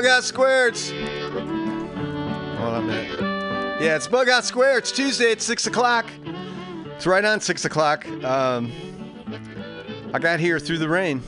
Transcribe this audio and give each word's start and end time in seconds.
Bughouse 0.00 0.22
Square. 0.22 0.68
It's 0.68 0.90
hold 0.90 2.72
on 2.72 2.84
a 2.84 2.86
minute. 2.86 3.20
Yeah, 3.82 3.96
it's 3.96 4.08
Bughouse 4.08 4.44
Square. 4.44 4.78
It's 4.78 4.90
Tuesday 4.90 5.32
at 5.32 5.42
six 5.42 5.66
o'clock. 5.66 6.06
It's 6.96 7.06
right 7.06 7.22
on 7.22 7.38
six 7.38 7.66
o'clock. 7.66 8.08
Um, 8.24 8.72
I 10.14 10.18
got 10.18 10.40
here 10.40 10.58
through 10.58 10.78
the 10.78 10.88
rain. 10.88 11.22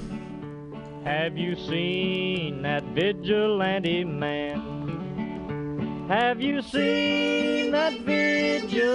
Have 1.04 1.36
you 1.36 1.54
seen 1.54 2.62
that 2.62 2.82
vigilante 2.94 4.04
man? 4.04 6.06
Have 6.08 6.40
you 6.40 6.62
seen 6.62 7.72
that 7.72 8.00
vigilante 8.00 8.86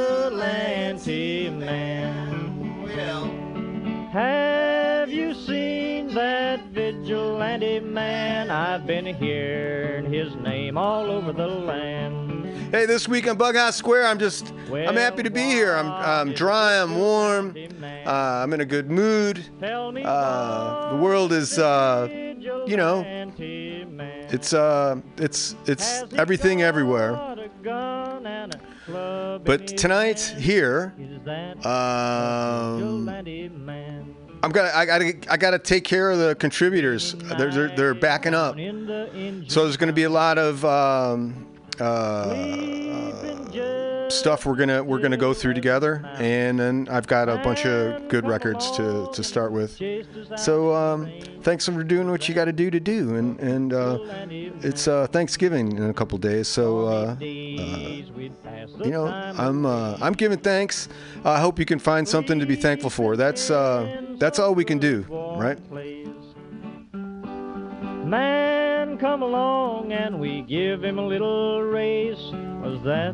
man? 1.52 2.82
Well, 2.82 3.28
Have 4.12 5.12
you 5.12 5.36
seen 5.36 5.87
that 6.18 6.66
vigilante 6.70 7.80
man? 7.80 8.50
I've 8.50 8.88
been 8.88 9.06
hearing 9.06 10.12
his 10.12 10.36
name 10.36 10.78
all 10.78 11.12
over 11.12 11.32
the 11.32 11.46
land. 11.48 12.72
hey, 12.72 12.88
this 12.88 13.08
week 13.08 13.28
on 13.28 13.38
Bughouse 13.38 13.74
Square, 13.74 14.08
I'm 14.08 14.18
just 14.18 14.52
I'm 14.72 14.96
happy 14.96 15.22
to 15.22 15.30
be 15.30 15.44
here. 15.44 15.76
I'm 15.76 15.92
I'm 15.92 16.34
dry. 16.34 16.82
I'm 16.82 16.96
warm. 16.98 17.56
Uh, 18.06 18.10
I'm 18.10 18.52
in 18.54 18.62
a 18.62 18.66
good 18.66 18.90
mood. 18.90 19.46
Tell 19.60 19.92
me 19.92 20.02
Uh, 20.04 20.96
the 20.96 20.98
world 20.98 21.32
is 21.32 21.60
uh, 21.60 22.08
you 22.10 22.78
know, 22.78 23.04
it's, 24.30 24.54
uh, 24.54 25.00
it's, 25.18 25.56
it's 25.66 26.04
everything 26.14 26.62
everywhere. 26.64 27.12
got 27.12 27.40
a 27.40 27.50
gun 27.62 28.26
and 28.26 28.56
a 28.56 28.60
club 28.86 29.42
in 29.42 29.46
But 29.46 29.68
tonight 29.78 30.20
here, 30.20 30.94
Is 31.00 31.22
that 31.26 31.66
um? 31.66 33.06
I'm 34.44 34.52
gonna 34.52 34.72
I 34.74 34.86
gotta 34.86 35.14
I 35.30 35.38
gotta 35.38 35.60
take 35.60 35.84
care 35.84 36.12
of 36.12 36.20
the 36.20 36.36
contributors. 36.36 37.14
They're 37.14 37.52
they're, 37.52 37.76
they're 37.76 37.94
backing 37.94 38.34
up. 38.34 38.58
In 38.58 38.86
the 38.86 39.12
engine 39.14 39.50
So 39.50 39.64
there's 39.64 39.78
gonna 39.78 39.94
be 39.94 40.04
a 40.04 40.10
lot 40.10 40.38
of 40.38 40.64
um, 40.64 41.48
uh, 41.80 42.34
stuff 44.10 44.46
we're 44.46 44.56
gonna 44.56 44.84
we're 44.84 45.00
gonna 45.00 45.18
go 45.18 45.34
through 45.34 45.54
together, 45.54 46.02
and 46.16 46.60
then 46.60 46.88
I've 46.90 47.08
got 47.08 47.30
a 47.30 47.38
bunch 47.38 47.66
of 47.66 48.08
good 48.08 48.28
records 48.28 48.72
to, 48.72 49.10
to 49.14 49.24
start 49.24 49.52
with. 49.52 49.82
So 50.38 50.74
um, 50.74 51.10
thanks 51.42 51.66
for 51.66 51.84
doing 51.84 52.10
what 52.10 52.28
you 52.28 52.36
got 52.36 52.46
to 52.46 52.54
do 52.54 52.70
to 52.70 52.80
do, 52.80 53.16
and 53.16 53.40
and 53.40 53.74
uh, 53.74 54.00
it's 54.62 54.88
uh, 54.88 55.08
Thanksgiving 55.08 55.78
in 55.78 55.90
a 55.90 55.94
couple 55.94 56.18
days, 56.18 56.48
so 56.48 56.86
uh, 56.86 57.16
the 57.16 58.06
you 58.84 58.92
know 58.92 59.08
I'm 59.08 59.66
uh, 59.66 59.98
I'm 60.02 60.14
giving 60.14 60.40
thanks. 60.40 60.90
I 61.24 61.40
hope 61.40 61.60
you 61.60 61.66
can 61.66 61.80
find 61.80 62.08
something 62.08 62.40
to 62.40 62.46
be 62.46 62.56
thankful 62.56 62.90
for. 62.90 63.16
That's 63.16 63.50
uh, 63.50 64.04
that's 64.18 64.40
all 64.40 64.56
we 64.56 64.66
can 64.66 64.80
do, 64.80 65.06
right? 65.38 65.60
Man, 68.06 68.98
come 68.98 69.22
along 69.22 69.92
and 69.92 70.18
we 70.18 70.42
give 70.44 70.82
him 70.84 70.98
a 70.98 71.06
little 71.06 71.62
race. 71.62 72.32
Was 72.62 72.82
that 72.84 73.14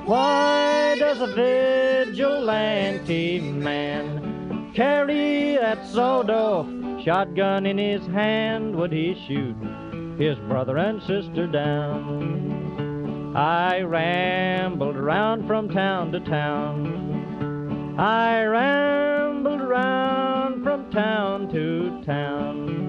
Why 0.05 0.97
does 0.99 1.21
a 1.21 1.33
vigilante 1.33 3.39
man 3.39 4.73
carry 4.75 5.55
that 5.55 5.87
sawed-off 5.87 6.67
shotgun 7.05 7.65
in 7.65 7.77
his 7.77 8.05
hand? 8.07 8.75
Would 8.75 8.91
he 8.91 9.15
shoot 9.29 9.55
his 10.17 10.37
brother 10.39 10.77
and 10.77 11.01
sister 11.03 11.47
down? 11.47 13.33
I 13.33 13.79
rambled 13.79 14.97
around 14.97 15.47
from 15.47 15.69
town 15.69 16.11
to 16.11 16.19
town. 16.19 17.95
I 17.97 18.43
rambled 18.43 19.61
around 19.61 20.65
from 20.65 20.91
town 20.91 21.49
to 21.53 22.03
town. 22.05 22.88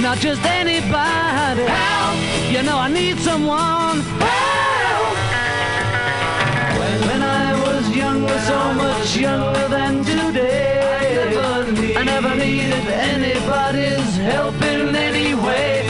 Not 0.00 0.18
just 0.18 0.42
anybody. 0.44 1.64
Help! 1.64 2.52
You 2.52 2.62
know 2.62 2.78
I 2.78 2.88
need 2.88 3.18
someone. 3.18 4.00
Help! 4.22 5.16
When 6.78 6.98
when 7.08 7.22
I 7.22 7.52
was 7.66 7.90
younger, 7.94 8.38
so 8.38 8.74
much 8.74 9.16
younger 9.16 9.68
than 9.68 10.04
today, 10.04 11.34
I 11.96 12.04
never, 12.04 12.34
needed 12.36 12.86
anybody's 12.88 14.16
help 14.18 14.54
in 14.62 14.94
any 14.94 15.34
way. 15.34 15.84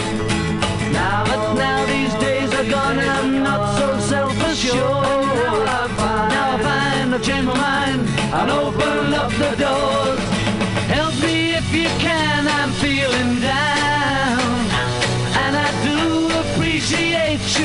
Now, 0.90 1.24
but 1.26 1.54
now 1.54 1.84
these 1.84 2.14
days 2.14 2.52
are 2.54 2.64
gone 2.64 2.98
and 2.98 3.10
I'm 3.10 3.42
not 3.42 3.78
so 3.78 4.00
self-assured. 4.00 4.74
Now 4.74 5.84
I 5.84 5.88
find, 5.98 6.28
now 6.32 6.56
I 6.56 6.62
find 6.62 7.14
I've 7.14 7.22
changed 7.22 7.46
my 7.46 7.56
mind 7.56 8.08
and 8.08 8.50
opened 8.50 9.14
up 9.14 9.30
the 9.32 9.54
doors. 9.62 10.27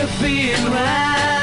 You 0.04 0.10
being 0.22 0.66
round. 0.66 1.43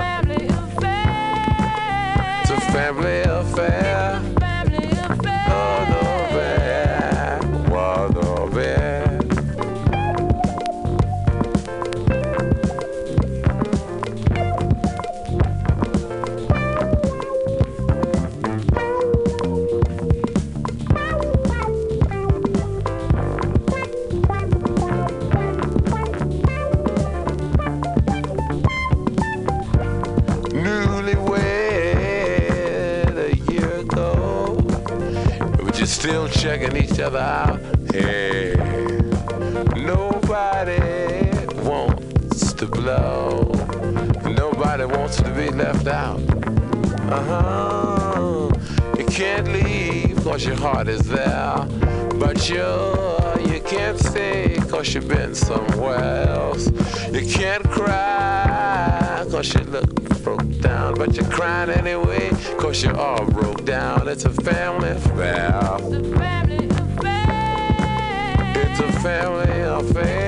It's 3.03 4.10
still 36.01 36.27
checking 36.29 36.75
each 36.77 36.99
other 36.99 37.19
out. 37.19 37.59
Hey, 37.93 38.55
nobody 39.75 41.29
wants 41.61 42.53
to 42.53 42.65
blow. 42.65 43.51
Nobody 44.25 44.85
wants 44.85 45.17
to 45.17 45.29
be 45.29 45.49
left 45.51 45.85
out. 45.85 46.19
Uh 47.07 47.23
huh. 47.29 48.49
You 48.97 49.05
can't 49.05 49.47
leave 49.49 50.17
cause 50.23 50.43
your 50.43 50.55
heart 50.55 50.87
is 50.87 51.07
there. 51.07 51.67
But 52.15 52.49
you, 52.49 52.65
you 53.53 53.61
can't 53.61 53.99
stay 53.99 54.57
cause 54.71 54.95
you've 54.95 55.07
been 55.07 55.35
somewhere 55.35 56.25
else. 56.29 56.65
You 57.11 57.27
can't 57.27 57.63
cry 57.69 59.23
cause 59.29 59.53
you 59.53 59.63
look 59.65 60.00
down. 60.61 60.95
But 60.95 61.15
you're 61.15 61.29
crying 61.29 61.69
anyway 61.69 62.29
cause 62.57 62.83
you're 62.83 62.97
all 62.97 63.25
broke 63.25 63.65
down. 63.65 64.07
It's 64.07 64.25
a 64.25 64.29
family 64.29 64.89
affair. 64.89 65.77
It's 68.55 68.79
a 68.79 68.91
family 69.01 69.59
affair. 69.61 70.20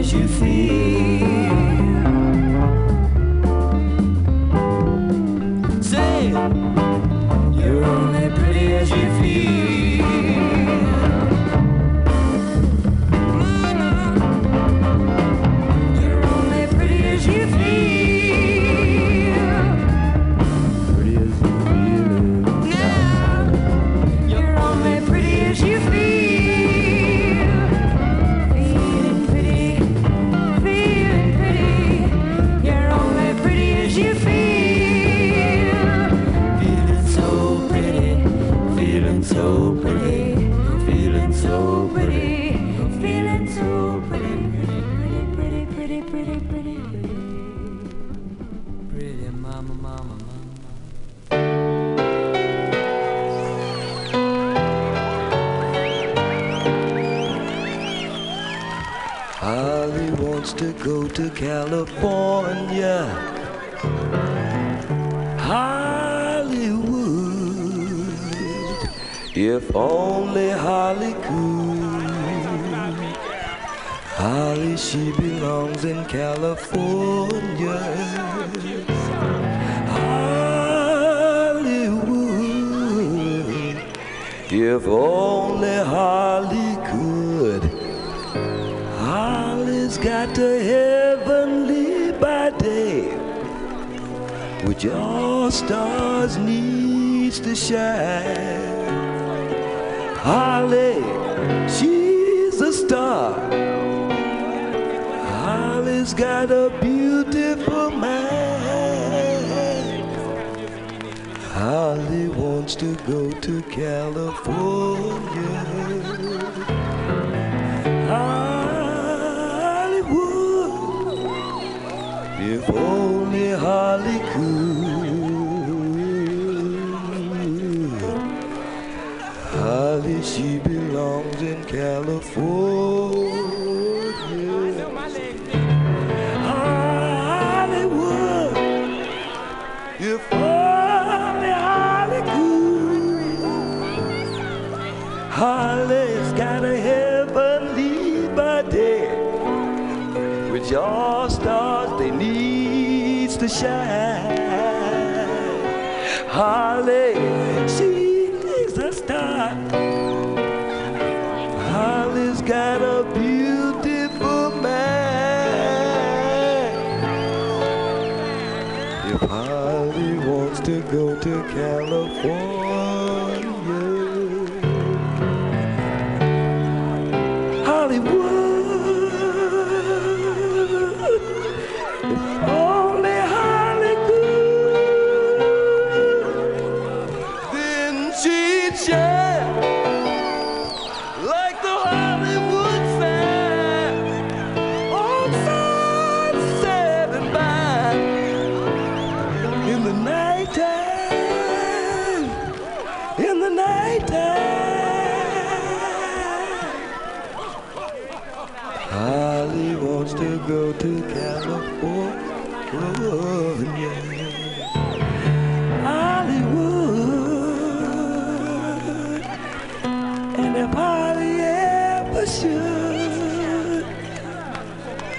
As 0.00 0.14
you 0.14 0.26
feel. 0.26 0.99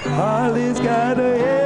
Holly's 0.04 0.80
got 0.80 1.20
a 1.20 1.61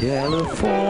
California. 0.00 0.89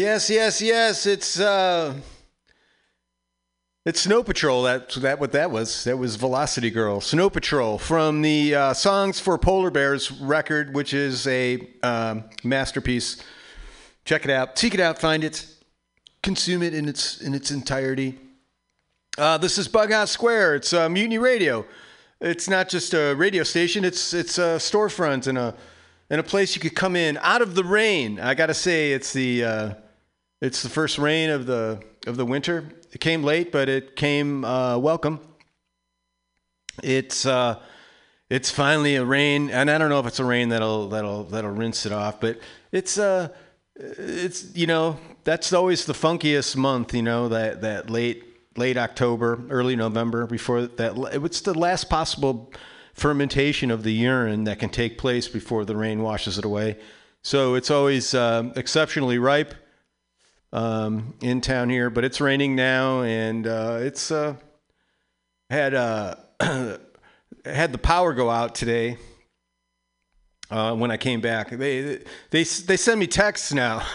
Yes, 0.00 0.30
yes, 0.30 0.62
yes. 0.62 1.04
It's 1.04 1.38
uh 1.38 1.92
it's 3.84 4.00
Snow 4.00 4.22
Patrol. 4.22 4.62
That's 4.62 4.94
that 4.94 5.20
what 5.20 5.32
that 5.32 5.50
was. 5.50 5.84
That 5.84 5.98
was 5.98 6.16
Velocity 6.16 6.70
Girl. 6.70 7.02
Snow 7.02 7.28
Patrol 7.28 7.76
from 7.76 8.22
the 8.22 8.54
uh, 8.54 8.72
Songs 8.72 9.20
for 9.20 9.36
Polar 9.36 9.70
Bears 9.70 10.10
record, 10.10 10.74
which 10.74 10.94
is 10.94 11.26
a 11.26 11.68
um, 11.82 12.24
masterpiece. 12.42 13.22
Check 14.06 14.24
it 14.24 14.30
out. 14.30 14.58
Seek 14.58 14.72
it 14.72 14.80
out. 14.80 14.98
Find 14.98 15.22
it. 15.22 15.46
Consume 16.22 16.62
it 16.62 16.72
in 16.72 16.88
its 16.88 17.20
in 17.20 17.34
its 17.34 17.50
entirety. 17.50 18.18
Uh, 19.18 19.36
this 19.36 19.58
is 19.58 19.68
Bughouse 19.68 20.08
Square. 20.08 20.54
It's 20.54 20.72
uh, 20.72 20.88
Mutiny 20.88 21.18
Radio. 21.18 21.66
It's 22.22 22.48
not 22.48 22.70
just 22.70 22.94
a 22.94 23.12
radio 23.16 23.42
station. 23.42 23.84
It's 23.84 24.14
it's 24.14 24.38
a 24.38 24.56
storefront 24.56 25.26
and 25.26 25.36
a 25.36 25.54
and 26.08 26.20
a 26.20 26.24
place 26.24 26.54
you 26.56 26.62
could 26.62 26.74
come 26.74 26.96
in 26.96 27.18
out 27.18 27.42
of 27.42 27.54
the 27.54 27.64
rain. 27.64 28.18
I 28.18 28.32
gotta 28.32 28.54
say, 28.54 28.92
it's 28.92 29.12
the 29.12 29.44
uh, 29.44 29.74
it's 30.40 30.62
the 30.62 30.68
first 30.68 30.98
rain 30.98 31.30
of 31.30 31.46
the 31.46 31.80
of 32.06 32.16
the 32.16 32.24
winter. 32.24 32.64
It 32.92 33.00
came 33.00 33.22
late, 33.22 33.52
but 33.52 33.68
it 33.68 33.96
came 33.96 34.44
uh, 34.44 34.78
welcome. 34.78 35.20
It's 36.82 37.26
uh, 37.26 37.60
it's 38.30 38.50
finally 38.50 38.96
a 38.96 39.04
rain, 39.04 39.50
and 39.50 39.70
I 39.70 39.76
don't 39.76 39.90
know 39.90 40.00
if 40.00 40.06
it's 40.06 40.20
a 40.20 40.24
rain 40.24 40.48
that'll 40.50 40.88
that'll 40.88 41.24
that'll 41.24 41.50
rinse 41.50 41.84
it 41.84 41.92
off, 41.92 42.20
but 42.20 42.38
it's 42.72 42.98
uh 42.98 43.28
it's 43.76 44.54
you 44.54 44.66
know 44.66 44.98
that's 45.24 45.52
always 45.52 45.84
the 45.84 45.92
funkiest 45.92 46.56
month. 46.56 46.94
You 46.94 47.02
know 47.02 47.28
that 47.28 47.60
that 47.62 47.90
late 47.90 48.24
late 48.56 48.76
October, 48.76 49.42
early 49.50 49.76
November 49.76 50.26
before 50.26 50.62
that. 50.62 51.20
It's 51.24 51.40
the 51.40 51.58
last 51.58 51.90
possible 51.90 52.52
fermentation 52.94 53.70
of 53.70 53.82
the 53.82 53.92
urine 53.92 54.44
that 54.44 54.58
can 54.58 54.68
take 54.68 54.98
place 54.98 55.28
before 55.28 55.64
the 55.64 55.76
rain 55.76 56.02
washes 56.02 56.38
it 56.38 56.44
away. 56.44 56.78
So 57.22 57.54
it's 57.54 57.70
always 57.70 58.14
uh, 58.14 58.50
exceptionally 58.56 59.18
ripe 59.18 59.54
um, 60.52 61.14
in 61.20 61.40
town 61.40 61.70
here, 61.70 61.90
but 61.90 62.04
it's 62.04 62.20
raining 62.20 62.56
now, 62.56 63.02
and 63.02 63.46
uh, 63.46 63.78
it's 63.80 64.10
uh, 64.10 64.34
had 65.48 65.74
uh, 65.74 66.16
had 67.44 67.72
the 67.72 67.78
power 67.78 68.12
go 68.14 68.30
out 68.30 68.54
today. 68.54 68.98
Uh, 70.50 70.74
when 70.74 70.90
I 70.90 70.96
came 70.96 71.20
back, 71.20 71.50
they 71.50 72.00
they 72.30 72.42
they 72.42 72.76
send 72.76 72.98
me 72.98 73.06
texts 73.06 73.52
now. 73.52 73.86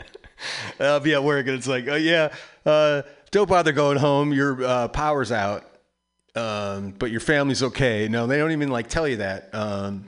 I'll 0.80 1.00
be 1.00 1.14
at 1.14 1.24
work, 1.24 1.46
and 1.46 1.56
it's 1.56 1.66
like, 1.66 1.88
oh 1.88 1.96
yeah, 1.96 2.34
uh, 2.66 3.02
don't 3.30 3.48
bother 3.48 3.72
going 3.72 3.98
home. 3.98 4.32
Your 4.32 4.62
uh, 4.62 4.88
power's 4.88 5.32
out, 5.32 5.64
um, 6.34 6.90
but 6.90 7.10
your 7.10 7.20
family's 7.20 7.62
okay. 7.62 8.06
No, 8.08 8.26
they 8.26 8.36
don't 8.36 8.52
even 8.52 8.68
like 8.68 8.88
tell 8.88 9.08
you 9.08 9.16
that. 9.16 9.48
Um, 9.54 10.04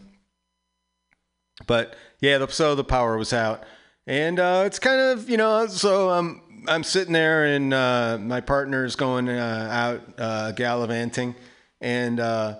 but 1.66 1.97
yeah, 2.20 2.45
so 2.49 2.74
the 2.74 2.85
power 2.85 3.16
was 3.16 3.33
out, 3.33 3.64
and 4.11 4.41
uh, 4.41 4.65
it's 4.67 4.81
kind 4.81 5.01
of 5.01 5.31
you 5.31 5.37
know, 5.37 5.69
so 5.69 6.11
I'm 6.11 6.43
I'm 6.67 6.83
sitting 6.83 7.13
there, 7.13 7.45
and 7.45 7.73
uh, 7.73 8.19
my 8.21 8.41
partner's 8.41 8.97
going 8.97 9.29
uh, 9.29 9.69
out 9.71 10.03
uh, 10.19 10.51
gallivanting, 10.51 11.37
and 11.81 12.19
uh, 12.19 12.57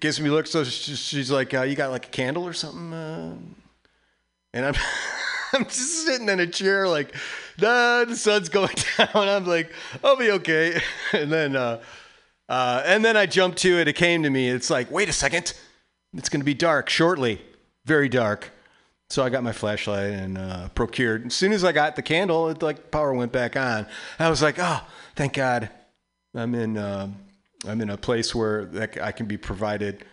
gives 0.00 0.18
me 0.18 0.30
a 0.30 0.32
look 0.32 0.46
So 0.46 0.64
she's, 0.64 1.30
like, 1.30 1.52
uh, 1.52 1.62
"You 1.62 1.76
got 1.76 1.90
like 1.90 2.06
a 2.06 2.10
candle 2.10 2.46
or 2.46 2.54
something?" 2.54 3.54
And 4.54 4.64
I'm 4.64 4.74
I'm 5.52 5.64
just 5.64 6.06
sitting 6.06 6.30
in 6.30 6.40
a 6.40 6.46
chair, 6.46 6.88
like, 6.88 7.14
nah, 7.60 8.06
the 8.06 8.16
sun's 8.16 8.48
going 8.48 8.74
down. 8.96 9.10
I'm 9.14 9.44
like, 9.44 9.70
I'll 10.02 10.16
be 10.16 10.30
okay. 10.30 10.80
And 11.12 11.30
then, 11.30 11.54
and 12.48 13.04
then 13.04 13.18
I 13.18 13.26
jumped 13.26 13.58
to 13.58 13.78
it. 13.78 13.88
It 13.88 13.92
came 13.92 14.22
to 14.22 14.30
me. 14.30 14.48
It's 14.48 14.70
like, 14.70 14.90
wait 14.90 15.10
a 15.10 15.12
second, 15.12 15.52
it's 16.14 16.30
going 16.30 16.40
to 16.40 16.46
be 16.46 16.54
dark 16.54 16.88
shortly, 16.88 17.42
very 17.84 18.08
dark. 18.08 18.50
So 19.12 19.22
I 19.22 19.28
got 19.28 19.42
my 19.42 19.52
flashlight 19.52 20.10
and 20.12 20.38
uh, 20.38 20.68
procured. 20.70 21.26
As 21.26 21.34
soon 21.34 21.52
as 21.52 21.64
I 21.64 21.72
got 21.72 21.96
the 21.96 22.02
candle, 22.02 22.48
it 22.48 22.62
like 22.62 22.90
power 22.90 23.12
went 23.12 23.30
back 23.30 23.58
on. 23.58 23.86
I 24.18 24.30
was 24.30 24.40
like, 24.40 24.54
oh, 24.58 24.80
thank 25.16 25.34
God, 25.34 25.68
I'm 26.34 26.54
in 26.54 26.78
uh, 26.78 27.08
I'm 27.68 27.82
in 27.82 27.90
a 27.90 27.98
place 27.98 28.34
where 28.34 28.90
I 29.02 29.12
can 29.12 29.26
be 29.26 29.36
provided 29.36 30.06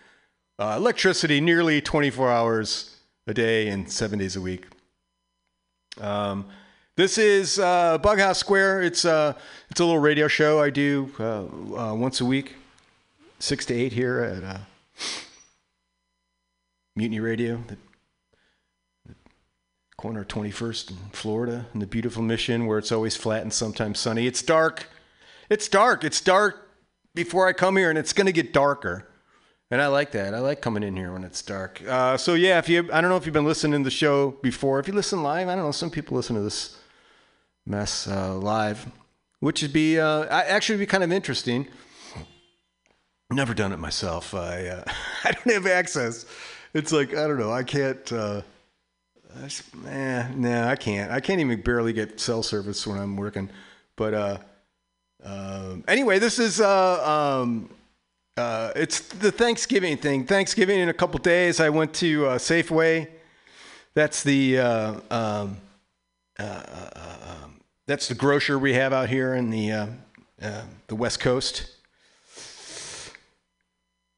uh, 0.58 0.74
electricity 0.76 1.40
nearly 1.40 1.80
24 1.80 2.30
hours 2.30 2.94
a 3.26 3.32
day 3.32 3.68
and 3.68 3.90
seven 3.90 4.18
days 4.18 4.36
a 4.36 4.40
week. 4.42 4.66
Um, 5.98 6.44
this 6.96 7.16
is 7.16 7.58
uh, 7.58 7.96
Bughouse 8.02 8.36
Square. 8.36 8.82
It's 8.82 9.06
uh, 9.06 9.32
it's 9.70 9.80
a 9.80 9.84
little 9.86 9.98
radio 9.98 10.28
show 10.28 10.60
I 10.60 10.68
do 10.68 11.10
uh, 11.18 11.44
uh, 11.44 11.94
once 11.94 12.20
a 12.20 12.26
week, 12.26 12.56
six 13.38 13.64
to 13.64 13.74
eight 13.74 13.94
here 13.94 14.20
at 14.20 14.60
Mutiny 16.94 17.20
Radio. 17.20 17.64
Corner 20.00 20.22
of 20.22 20.28
21st 20.28 20.92
in 20.92 20.96
Florida, 21.12 21.66
in 21.74 21.80
the 21.80 21.86
beautiful 21.86 22.22
Mission, 22.22 22.64
where 22.64 22.78
it's 22.78 22.90
always 22.90 23.16
flat 23.16 23.42
and 23.42 23.52
sometimes 23.52 23.98
sunny. 23.98 24.26
It's 24.26 24.40
dark. 24.40 24.88
It's 25.50 25.68
dark. 25.68 26.04
It's 26.04 26.22
dark 26.22 26.70
before 27.14 27.46
I 27.46 27.52
come 27.52 27.76
here, 27.76 27.90
and 27.90 27.98
it's 27.98 28.14
going 28.14 28.26
to 28.26 28.32
get 28.32 28.54
darker. 28.54 29.06
And 29.70 29.82
I 29.82 29.88
like 29.88 30.12
that. 30.12 30.32
I 30.32 30.38
like 30.38 30.62
coming 30.62 30.82
in 30.82 30.96
here 30.96 31.12
when 31.12 31.22
it's 31.22 31.42
dark. 31.42 31.82
Uh, 31.86 32.16
so 32.16 32.32
yeah, 32.32 32.58
if 32.58 32.66
you, 32.66 32.88
I 32.90 33.02
don't 33.02 33.10
know 33.10 33.18
if 33.18 33.26
you've 33.26 33.34
been 33.34 33.44
listening 33.44 33.80
to 33.80 33.84
the 33.84 33.90
show 33.90 34.30
before. 34.42 34.80
If 34.80 34.88
you 34.88 34.94
listen 34.94 35.22
live, 35.22 35.48
I 35.48 35.54
don't 35.54 35.66
know. 35.66 35.70
Some 35.70 35.90
people 35.90 36.16
listen 36.16 36.34
to 36.34 36.42
this 36.42 36.78
mess 37.66 38.08
uh, 38.08 38.36
live, 38.36 38.86
which 39.40 39.60
would 39.60 39.74
be 39.74 40.00
uh, 40.00 40.24
actually 40.24 40.78
be 40.78 40.86
kind 40.86 41.04
of 41.04 41.12
interesting. 41.12 41.68
Never 43.30 43.52
done 43.52 43.72
it 43.72 43.78
myself. 43.78 44.32
I 44.34 44.66
uh, 44.66 44.84
I 45.24 45.32
don't 45.32 45.52
have 45.52 45.66
access. 45.66 46.24
It's 46.72 46.90
like 46.90 47.10
I 47.10 47.26
don't 47.26 47.38
know. 47.38 47.52
I 47.52 47.64
can't. 47.64 48.10
Uh, 49.36 49.46
I 49.46 49.88
eh, 49.88 50.28
nah, 50.34 50.68
I 50.68 50.76
can't. 50.76 51.10
I 51.10 51.20
can't 51.20 51.40
even 51.40 51.60
barely 51.60 51.92
get 51.92 52.18
cell 52.20 52.42
service 52.42 52.86
when 52.86 52.98
I'm 52.98 53.16
working. 53.16 53.50
But 53.96 54.14
uh, 54.14 54.38
um, 55.22 55.84
anyway, 55.86 56.18
this 56.18 56.38
is 56.38 56.60
uh, 56.60 57.40
um, 57.42 57.70
uh, 58.36 58.72
it's 58.74 59.00
the 59.00 59.30
Thanksgiving 59.30 59.96
thing. 59.96 60.26
Thanksgiving 60.26 60.80
in 60.80 60.88
a 60.88 60.94
couple 60.94 61.18
days. 61.20 61.60
I 61.60 61.68
went 61.68 61.92
to 61.94 62.26
uh, 62.26 62.38
Safeway. 62.38 63.08
That's 63.94 64.22
the 64.22 64.58
uh, 64.58 64.94
um, 65.10 65.56
uh, 66.38 66.42
uh, 66.42 67.16
um, 67.42 67.60
that's 67.86 68.08
the 68.08 68.14
grocer 68.14 68.58
we 68.58 68.72
have 68.74 68.92
out 68.92 69.08
here 69.08 69.34
in 69.34 69.50
the 69.50 69.72
uh, 69.72 69.86
uh, 70.40 70.62
the 70.86 70.94
West 70.94 71.20
Coast. 71.20 71.70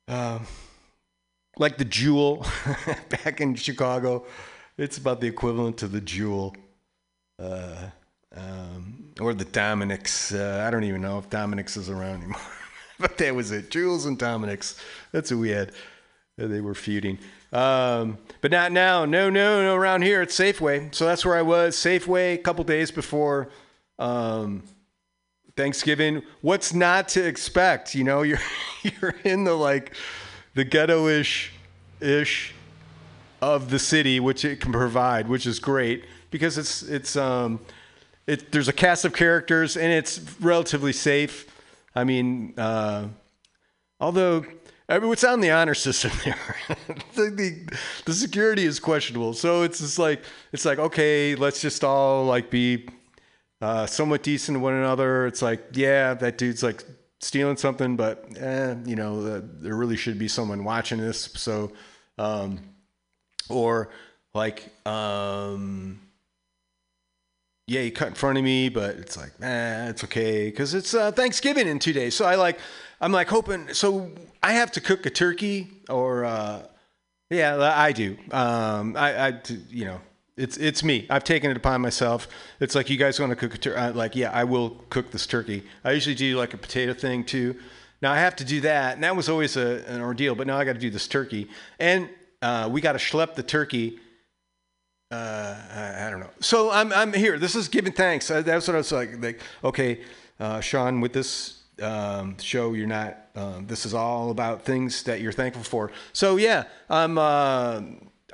Um, 0.08 0.46
like 1.58 1.78
the 1.78 1.84
Jewel 1.84 2.46
back 3.08 3.40
in 3.40 3.54
Chicago. 3.54 4.24
It's 4.78 4.98
about 4.98 5.20
the 5.20 5.26
equivalent 5.26 5.76
to 5.78 5.88
the 5.88 6.00
Jewel. 6.00 6.56
Uh, 7.38 7.90
um, 8.34 9.12
or 9.20 9.34
the 9.34 9.44
Dominick's. 9.44 10.32
Uh, 10.32 10.64
I 10.66 10.70
don't 10.70 10.84
even 10.84 11.02
know 11.02 11.18
if 11.18 11.28
Dominick's 11.28 11.76
is 11.76 11.90
around 11.90 12.22
anymore. 12.22 12.40
but 12.98 13.18
that 13.18 13.34
was 13.34 13.50
it. 13.52 13.70
Jewels 13.70 14.06
and 14.06 14.18
Dominick's. 14.18 14.80
That's 15.12 15.28
who 15.30 15.38
we 15.38 15.50
had. 15.50 15.72
Uh, 16.40 16.46
They 16.46 16.60
were 16.60 16.74
feuding. 16.74 17.18
Um, 17.52 18.16
but 18.40 18.50
not 18.50 18.72
now. 18.72 19.04
No, 19.04 19.28
no, 19.28 19.62
no. 19.62 19.74
Around 19.74 20.02
here, 20.02 20.22
it's 20.22 20.38
Safeway. 20.38 20.94
So 20.94 21.04
that's 21.04 21.24
where 21.24 21.36
I 21.36 21.42
was. 21.42 21.76
Safeway, 21.76 22.34
a 22.34 22.38
couple 22.38 22.64
days 22.64 22.90
before 22.90 23.50
um, 23.98 24.62
Thanksgiving. 25.56 26.22
What's 26.40 26.72
not 26.72 27.08
to 27.08 27.26
expect? 27.26 27.94
You 27.94 28.04
know, 28.04 28.22
you're 28.22 28.38
you're 28.82 29.14
in 29.24 29.44
the 29.44 29.54
like 29.54 29.94
the 30.54 30.64
ghetto-ish 30.64 31.52
ish 32.00 32.54
of 33.43 33.68
the 33.70 33.78
city, 33.78 34.20
which 34.20 34.45
it 34.45 34.61
can 34.61 34.72
provide, 34.72 35.28
which 35.28 35.47
is 35.47 35.59
great 35.59 36.05
because 36.30 36.57
it's 36.57 36.82
it's 36.82 37.16
um 37.16 37.61
it 38.26 38.53
there's 38.53 38.68
a 38.68 38.72
cast 38.72 39.05
of 39.05 39.12
characters 39.12 39.76
and 39.76 39.93
it's 39.93 40.20
relatively 40.40 40.93
safe. 40.93 41.47
I 41.95 42.05
mean, 42.05 42.55
uh, 42.57 43.09
although 44.01 44.47
I 44.88 44.99
mean, 44.99 45.12
it's 45.12 45.24
on 45.24 45.40
the 45.40 45.51
honor 45.51 45.74
system 45.74 46.12
there. 46.24 46.57
the, 47.14 47.30
the 47.30 47.78
the 48.07 48.12
security 48.14 48.64
is 48.64 48.78
questionable, 48.78 49.34
so 49.34 49.62
it's 49.62 49.80
just 49.80 49.99
like 49.99 50.22
it's 50.53 50.64
like 50.64 50.78
okay, 50.78 51.34
let's 51.34 51.61
just 51.61 51.82
all 51.82 52.24
like 52.24 52.49
be 52.49 52.88
uh, 53.61 53.86
somewhat 53.86 54.22
decent 54.22 54.57
to 54.57 54.61
one 54.61 54.74
another. 54.74 55.26
It's 55.26 55.43
like 55.43 55.64
yeah, 55.72 56.14
that 56.14 56.38
dude's 56.38 56.62
like 56.62 56.84
stealing 57.20 57.57
something, 57.57 57.97
but 57.97 58.24
eh, 58.38 58.76
you 58.84 58.97
know, 58.97 59.20
uh, 59.20 59.40
there 59.61 59.74
really 59.74 59.97
should 59.97 60.18
be 60.18 60.28
someone 60.28 60.62
watching 60.62 60.99
this. 60.99 61.30
So, 61.34 61.72
um, 62.18 62.61
or 63.49 63.90
like, 64.34 64.70
um, 64.86 66.01
yeah, 67.66 67.80
you 67.80 67.93
cut 67.93 68.09
in 68.09 68.14
front 68.14 68.38
of 68.38 68.45
me, 68.45 68.68
but 68.68 68.97
it's 68.97 69.16
like, 69.16 69.32
eh, 69.40 69.88
it's 69.88 70.05
okay 70.05 70.47
because 70.47 70.74
it's 70.74 70.95
uh, 70.95 71.12
Thanksgiving 71.12 71.68
in 71.68 71.78
two 71.78 71.93
days. 71.93 72.14
So 72.14 72.24
I 72.24 72.34
like, 72.34 72.59
I'm 73.01 73.12
like 73.12 73.28
hoping. 73.28 73.72
So 73.72 74.11
I 74.43 74.53
have 74.53 74.72
to 74.72 74.80
cook 74.80 75.07
a 75.07 75.11
turkey, 75.11 75.70
or 75.88 76.24
uh, 76.24 76.66
yeah, 77.30 77.57
I 77.76 77.93
do. 77.93 78.16
Um, 78.30 78.97
I, 78.97 79.28
I, 79.28 79.40
you 79.70 79.84
know, 79.84 80.01
it's 80.36 80.57
it's 80.57 80.82
me. 80.82 81.07
I've 81.11 81.24
taken 81.24 81.51
it 81.51 81.57
upon 81.57 81.80
myself. 81.80 82.28
It's 82.61 82.74
like 82.74 82.90
you 82.90 82.97
guys 82.97 83.20
want 83.20 83.30
to 83.30 83.36
cook 83.36 83.55
a 83.55 83.59
turkey. 83.59 83.97
Like, 83.97 84.16
yeah, 84.16 84.30
I 84.32 84.45
will 84.45 84.70
cook 84.90 85.11
this 85.11 85.26
turkey. 85.26 85.62
I 85.84 85.93
usually 85.93 86.14
do 86.14 86.36
like 86.36 86.55
a 86.55 86.59
potato 86.59 86.95
thing 86.95 87.24
too. 87.24 87.57
Now 88.01 88.12
I 88.12 88.18
have 88.18 88.34
to 88.36 88.45
do 88.45 88.61
that, 88.62 88.95
and 88.95 89.05
that 89.05 89.14
was 89.14 89.28
always 89.28 89.57
a, 89.57 89.84
an 89.86 90.01
ordeal. 90.01 90.34
But 90.34 90.47
now 90.47 90.59
I 90.59 90.64
got 90.64 90.72
to 90.74 90.80
do 90.80 90.90
this 90.90 91.07
turkey, 91.07 91.49
and 91.78 92.09
uh, 92.43 92.68
we 92.70 92.80
got 92.80 92.93
to 92.93 92.99
schlep 92.99 93.34
the 93.34 93.43
turkey. 93.43 93.99
Uh, 95.11 95.57
I, 95.70 96.07
I 96.07 96.11
don't 96.11 96.20
know. 96.20 96.30
So 96.40 96.70
I'm 96.70 96.93
I'm 96.93 97.12
here. 97.12 97.38
This 97.38 97.55
is 97.55 97.68
giving 97.68 97.93
thanks. 97.93 98.28
That's 98.28 98.66
what 98.66 98.74
I 98.74 98.78
was 98.78 98.93
like. 98.93 99.22
Like, 99.22 99.40
okay, 99.62 100.01
uh, 100.40 100.61
Sean, 100.61 101.01
with 101.01 101.12
this 101.12 101.62
um, 101.80 102.36
show, 102.38 102.72
you're 102.74 102.86
not. 102.86 103.18
Um, 103.34 103.66
this 103.66 103.86
is 103.86 103.95
all 103.95 104.30
about 104.30 104.62
things 104.64 105.05
that 105.05 105.20
you're 105.20 105.32
thankful 105.32 105.64
for. 105.64 105.90
So 106.12 106.36
yeah, 106.36 106.64
I'm. 106.90 107.16
Uh, 107.16 107.82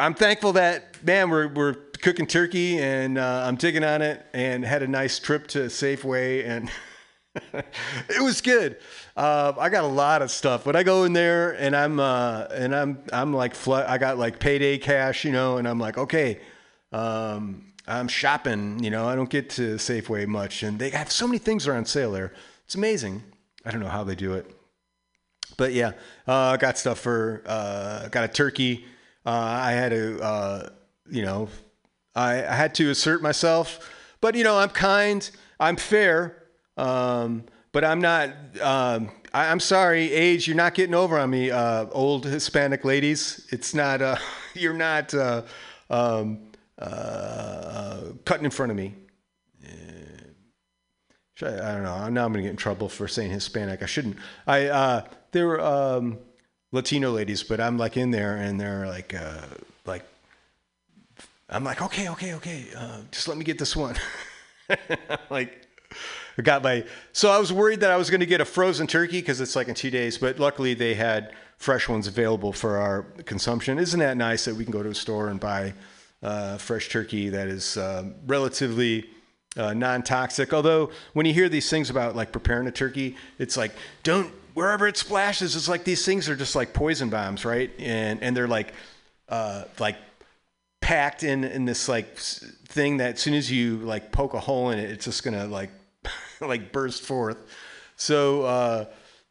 I'm 0.01 0.15
thankful 0.15 0.53
that 0.53 1.05
man 1.05 1.29
we're 1.29 1.49
we're 1.49 1.75
cooking 2.01 2.27
turkey 2.27 2.79
and 2.79 3.19
uh, 3.19 3.43
I'm 3.45 3.57
digging 3.57 3.83
on 3.83 4.01
it 4.01 4.25
and 4.33 4.65
had 4.65 4.85
a 4.85 4.87
nice 4.87 5.19
trip 5.19 5.49
to 5.49 5.67
Safeway 5.67 6.47
and 6.47 6.71
it 8.09 8.23
was 8.23 8.41
good. 8.41 8.79
Uh, 9.19 9.53
I 9.59 9.69
got 9.69 9.83
a 9.83 9.89
lot 9.89 10.23
of 10.23 10.31
stuff, 10.31 10.63
but 10.63 10.77
I 10.77 10.85
go 10.85 11.03
in 11.03 11.13
there 11.13 11.51
and 11.51 11.75
I'm 11.75 11.99
uh, 11.99 12.47
and 12.53 12.73
I'm 12.73 13.03
I'm 13.13 13.35
like 13.35 13.67
I 13.67 13.99
got 13.99 14.17
like 14.17 14.39
payday 14.39 14.79
cash, 14.79 15.25
you 15.25 15.33
know, 15.33 15.57
and 15.57 15.67
I'm 15.67 15.81
like 15.81 15.99
okay, 15.99 16.39
um, 16.93 17.73
I'm 17.89 18.07
shopping, 18.07 18.81
you 18.81 18.91
know. 18.91 19.09
I 19.09 19.17
don't 19.17 19.29
get 19.29 19.51
to 19.51 19.75
Safeway 19.75 20.29
much, 20.29 20.63
and 20.63 20.79
they 20.79 20.91
have 20.91 21.11
so 21.11 21.27
many 21.27 21.39
things 21.39 21.67
are 21.67 21.75
on 21.75 21.85
sale 21.85 22.13
there. 22.13 22.33
It's 22.65 22.77
amazing. 22.77 23.25
I 23.65 23.73
don't 23.73 23.81
know 23.81 23.89
how 23.89 24.05
they 24.05 24.15
do 24.15 24.35
it, 24.35 24.49
but 25.57 25.73
yeah, 25.73 25.95
uh, 26.29 26.55
I 26.55 26.57
got 26.57 26.79
stuff 26.79 27.01
for 27.01 27.43
uh, 27.45 28.07
got 28.11 28.23
a 28.23 28.29
turkey. 28.29 28.85
Uh, 29.27 29.31
I 29.31 29.73
had 29.73 29.91
to, 29.91 30.23
uh, 30.23 30.69
you 31.11 31.23
know, 31.23 31.49
I, 32.15 32.47
I 32.47 32.55
had 32.55 32.73
to 32.77 32.89
assert 32.91 33.21
myself, 33.21 33.93
but 34.21 34.37
you 34.37 34.45
know, 34.45 34.57
I'm 34.57 34.71
kind, 34.71 35.29
I'm 35.59 35.75
fair, 35.75 36.45
um, 36.77 37.47
but 37.73 37.85
I'm 37.85 38.01
not. 38.01 38.31
Um, 38.61 39.11
I, 39.33 39.49
I'm 39.49 39.61
sorry, 39.61 40.11
age. 40.13 40.47
You're 40.47 40.57
not 40.57 40.75
getting 40.75 40.95
over 40.95 41.19
on 41.19 41.31
me, 41.31 41.51
uh, 41.51 41.87
old 41.93 42.25
Hispanic 42.25 42.85
ladies. 42.85 43.47
It's 43.51 43.75
not. 43.75 44.03
Uh, 44.03 44.17
you're 44.55 44.75
not 44.75 45.13
uh, 45.15 45.43
um, 45.91 46.51
uh, 46.79 48.01
cutting 48.25 48.45
in 48.45 48.51
front 48.51 48.71
of 48.71 48.77
me. 48.77 48.95
I, 51.41 51.47
I 51.47 51.75
don't 51.75 51.85
know. 51.85 52.09
Now 52.09 52.25
I'm 52.25 52.33
gonna 52.33 52.43
get 52.43 52.51
in 52.51 52.57
trouble 52.57 52.89
for 52.89 53.07
saying 53.07 53.31
Hispanic. 53.31 53.83
I 53.83 53.87
shouldn't. 53.87 54.17
I 54.47 54.67
uh, 54.67 55.05
there 55.33 55.47
were 55.47 55.61
um, 55.61 56.19
Latino 56.73 57.13
ladies, 57.13 57.43
but 57.43 57.61
I'm 57.61 57.79
like 57.79 57.97
in 57.97 58.11
there 58.11 58.37
and 58.37 58.61
they're 58.61 58.87
like 58.87 59.15
uh, 59.15 59.43
like 59.87 60.05
I'm 61.49 61.63
like 61.65 61.81
okay, 61.81 62.09
okay, 62.09 62.35
okay. 62.35 62.67
Just 63.13 63.29
let 63.29 63.39
me 63.39 63.45
get 63.45 63.59
this 63.59 63.77
one. 63.77 63.95
like 65.31 65.68
Got 66.43 66.63
my. 66.63 66.85
So 67.13 67.31
I 67.31 67.39
was 67.39 67.53
worried 67.53 67.81
that 67.81 67.91
I 67.91 67.97
was 67.97 68.11
going 68.11 68.21
to 68.21 68.27
get 68.27 68.41
a 68.41 68.45
frozen 68.45 68.87
turkey 68.87 69.21
because 69.21 69.41
it's 69.41 69.57
like 69.57 69.67
in 69.67 69.75
two 69.75 69.91
days, 69.91 70.19
but 70.19 70.39
luckily 70.39 70.73
they 70.75 70.95
had 70.95 71.33
fresh 71.57 71.89
ones 71.89 72.07
available 72.07 72.53
for 72.53 72.77
our 72.77 73.03
consumption. 73.25 73.79
Isn't 73.79 73.99
that 73.99 74.17
nice 74.17 74.45
that 74.45 74.55
we 74.55 74.63
can 74.63 74.73
go 74.73 74.83
to 74.83 74.91
a 74.91 74.95
store 74.95 75.29
and 75.29 75.41
buy 75.41 75.75
uh, 76.23 76.57
fresh 76.59 76.89
turkey 76.89 77.29
that 77.31 77.49
is 77.49 77.77
um 77.77 78.15
relatively 78.27 79.11
uh, 79.57 79.75
non-toxic? 79.75 80.55
Although 80.55 80.93
when 81.13 81.27
you 81.27 81.35
hear 81.35 81.49
these 81.49 81.69
things 81.69 81.91
about 81.91 82.15
like 82.15 82.31
preparing 82.31 82.69
a 82.69 82.73
turkey, 82.73 83.17
it's 83.41 83.57
like 83.57 83.73
don't 84.05 84.33
wherever 84.55 84.87
it 84.87 84.97
splashes. 84.97 85.57
It's 85.57 85.69
like 85.69 85.83
these 85.83 86.05
things 86.05 86.29
are 86.29 86.37
just 86.37 86.55
like 86.55 86.73
poison 86.73 87.11
bombs, 87.11 87.45
right? 87.45 87.71
And 87.81 88.23
and 88.23 88.37
they're 88.37 88.47
like 88.47 88.73
uh, 89.29 89.65
like 89.81 89.97
packed 90.81 91.25
in 91.25 91.43
in 91.43 91.65
this 91.65 91.89
like 91.89 92.17
thing 92.17 92.99
that 92.99 93.15
as 93.15 93.21
soon 93.21 93.35
as 93.35 93.51
you 93.51 93.79
like 93.79 94.13
poke 94.13 94.35
a 94.35 94.41
hole 94.41 94.71
in 94.71 94.79
it, 94.79 94.89
it's 94.89 95.05
just 95.05 95.25
gonna 95.25 95.47
like 95.47 95.71
like 96.47 96.73
burst 96.73 97.03
forth. 97.03 97.39
So 97.97 98.43
uh, 98.43 98.85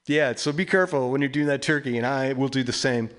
yeah, 0.07 0.33
so 0.35 0.51
be 0.51 0.65
careful 0.65 1.11
when 1.11 1.21
you're 1.21 1.29
doing 1.29 1.47
that 1.47 1.61
turkey, 1.61 1.97
and 1.97 2.05
I 2.05 2.33
will 2.33 2.47
do 2.49 2.63
the 2.63 2.73
same. 2.73 3.09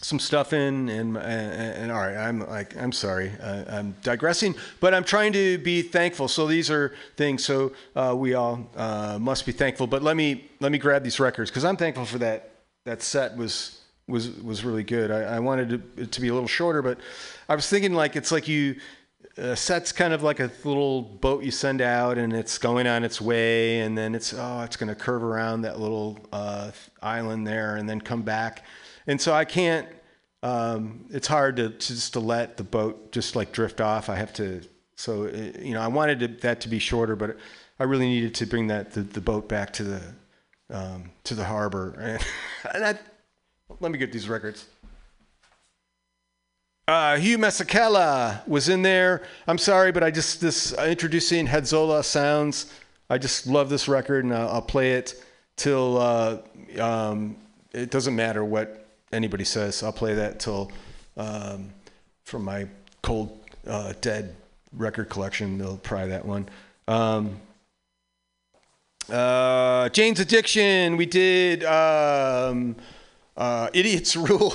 Some 0.00 0.18
stuff 0.18 0.52
in 0.52 0.90
and, 0.90 1.16
and, 1.16 1.22
and 1.22 1.92
all 1.92 2.00
right, 2.00 2.16
I'm 2.16 2.46
like 2.46 2.76
I'm 2.76 2.92
sorry, 2.92 3.32
uh, 3.40 3.64
I'm 3.70 3.96
digressing, 4.02 4.54
but 4.78 4.92
I'm 4.92 5.04
trying 5.04 5.32
to 5.32 5.56
be 5.58 5.80
thankful. 5.80 6.28
So 6.28 6.46
these 6.46 6.70
are 6.70 6.94
things. 7.16 7.42
So 7.42 7.72
uh, 7.96 8.14
we 8.14 8.34
all 8.34 8.68
uh, 8.76 9.18
must 9.18 9.46
be 9.46 9.52
thankful. 9.52 9.86
But 9.86 10.02
let 10.02 10.14
me 10.14 10.50
let 10.60 10.72
me 10.72 10.76
grab 10.78 11.04
these 11.04 11.18
records 11.18 11.50
because 11.50 11.64
I'm 11.64 11.78
thankful 11.78 12.04
for 12.04 12.18
that. 12.18 12.50
That 12.84 13.00
set 13.00 13.34
was 13.34 13.80
was 14.06 14.28
was 14.42 14.62
really 14.62 14.84
good. 14.84 15.10
I, 15.10 15.36
I 15.36 15.38
wanted 15.38 15.82
it- 15.98 16.12
to 16.12 16.20
be 16.20 16.28
a 16.28 16.34
little 16.34 16.48
shorter, 16.48 16.82
but 16.82 16.98
I 17.48 17.54
was 17.54 17.66
thinking 17.66 17.94
like 17.94 18.14
it's 18.14 18.30
like 18.30 18.46
you 18.46 18.76
a 19.36 19.56
set's 19.56 19.92
kind 19.92 20.12
of 20.12 20.22
like 20.22 20.40
a 20.40 20.50
little 20.64 21.02
boat 21.02 21.42
you 21.42 21.50
send 21.50 21.80
out 21.80 22.18
and 22.18 22.32
it's 22.32 22.58
going 22.58 22.86
on 22.86 23.02
its 23.02 23.20
way 23.20 23.80
and 23.80 23.98
then 23.98 24.14
it's 24.14 24.32
oh 24.32 24.60
it's 24.60 24.76
going 24.76 24.88
to 24.88 24.94
curve 24.94 25.22
around 25.22 25.62
that 25.62 25.80
little 25.80 26.18
uh, 26.32 26.70
island 27.02 27.46
there 27.46 27.76
and 27.76 27.88
then 27.88 28.00
come 28.00 28.22
back 28.22 28.64
and 29.06 29.20
so 29.20 29.32
i 29.32 29.44
can't 29.44 29.88
um, 30.44 31.06
it's 31.10 31.26
hard 31.26 31.56
to, 31.56 31.70
to 31.70 31.78
just 31.78 32.12
to 32.12 32.20
let 32.20 32.58
the 32.58 32.64
boat 32.64 33.12
just 33.12 33.34
like 33.34 33.50
drift 33.50 33.80
off. 33.80 34.10
I 34.10 34.16
have 34.16 34.34
to, 34.34 34.60
so 34.94 35.24
uh, 35.24 35.58
you 35.58 35.72
know, 35.72 35.80
I 35.80 35.88
wanted 35.88 36.20
to, 36.20 36.28
that 36.42 36.60
to 36.60 36.68
be 36.68 36.78
shorter, 36.78 37.16
but 37.16 37.38
I 37.80 37.84
really 37.84 38.06
needed 38.06 38.34
to 38.34 38.46
bring 38.46 38.66
that 38.66 38.92
the, 38.92 39.00
the 39.00 39.22
boat 39.22 39.48
back 39.48 39.72
to 39.74 39.84
the 39.84 40.02
um, 40.70 41.10
to 41.24 41.34
the 41.34 41.44
harbor. 41.44 41.94
And, 42.64 42.74
and 42.74 42.84
I, 42.84 42.98
let 43.80 43.90
me 43.90 43.98
get 43.98 44.12
these 44.12 44.28
records. 44.28 44.66
Uh, 46.86 47.16
Hugh 47.16 47.38
Masekela 47.38 48.46
was 48.46 48.68
in 48.68 48.82
there. 48.82 49.22
I'm 49.46 49.56
sorry, 49.56 49.90
but 49.90 50.04
I 50.04 50.10
just 50.10 50.42
this 50.42 50.76
uh, 50.76 50.82
introducing 50.82 51.46
Hedzoleh 51.46 52.00
Soundz. 52.00 52.70
I 53.08 53.16
just 53.16 53.46
love 53.46 53.70
this 53.70 53.88
record, 53.88 54.24
and 54.24 54.34
I'll, 54.34 54.48
I'll 54.48 54.62
play 54.62 54.92
it 54.92 55.14
till 55.56 55.96
uh, 55.96 56.38
um, 56.78 57.36
it 57.72 57.90
doesn't 57.90 58.14
matter 58.14 58.44
what 58.44 58.86
anybody 59.12 59.44
says. 59.44 59.82
I'll 59.82 59.94
play 59.94 60.14
that 60.14 60.40
till 60.40 60.70
um, 61.16 61.70
from 62.24 62.44
my 62.44 62.68
cold 63.02 63.40
uh, 63.66 63.94
dead 64.02 64.36
record 64.74 65.08
collection. 65.08 65.56
They'll 65.56 65.78
pry 65.78 66.06
that 66.06 66.26
one. 66.26 66.50
Um, 66.86 67.40
uh, 69.08 69.88
Jane's 69.88 70.20
Addiction. 70.20 70.98
We 70.98 71.06
did 71.06 71.64
um, 71.64 72.76
uh, 73.38 73.70
Idiots 73.72 74.16
Rule. 74.16 74.52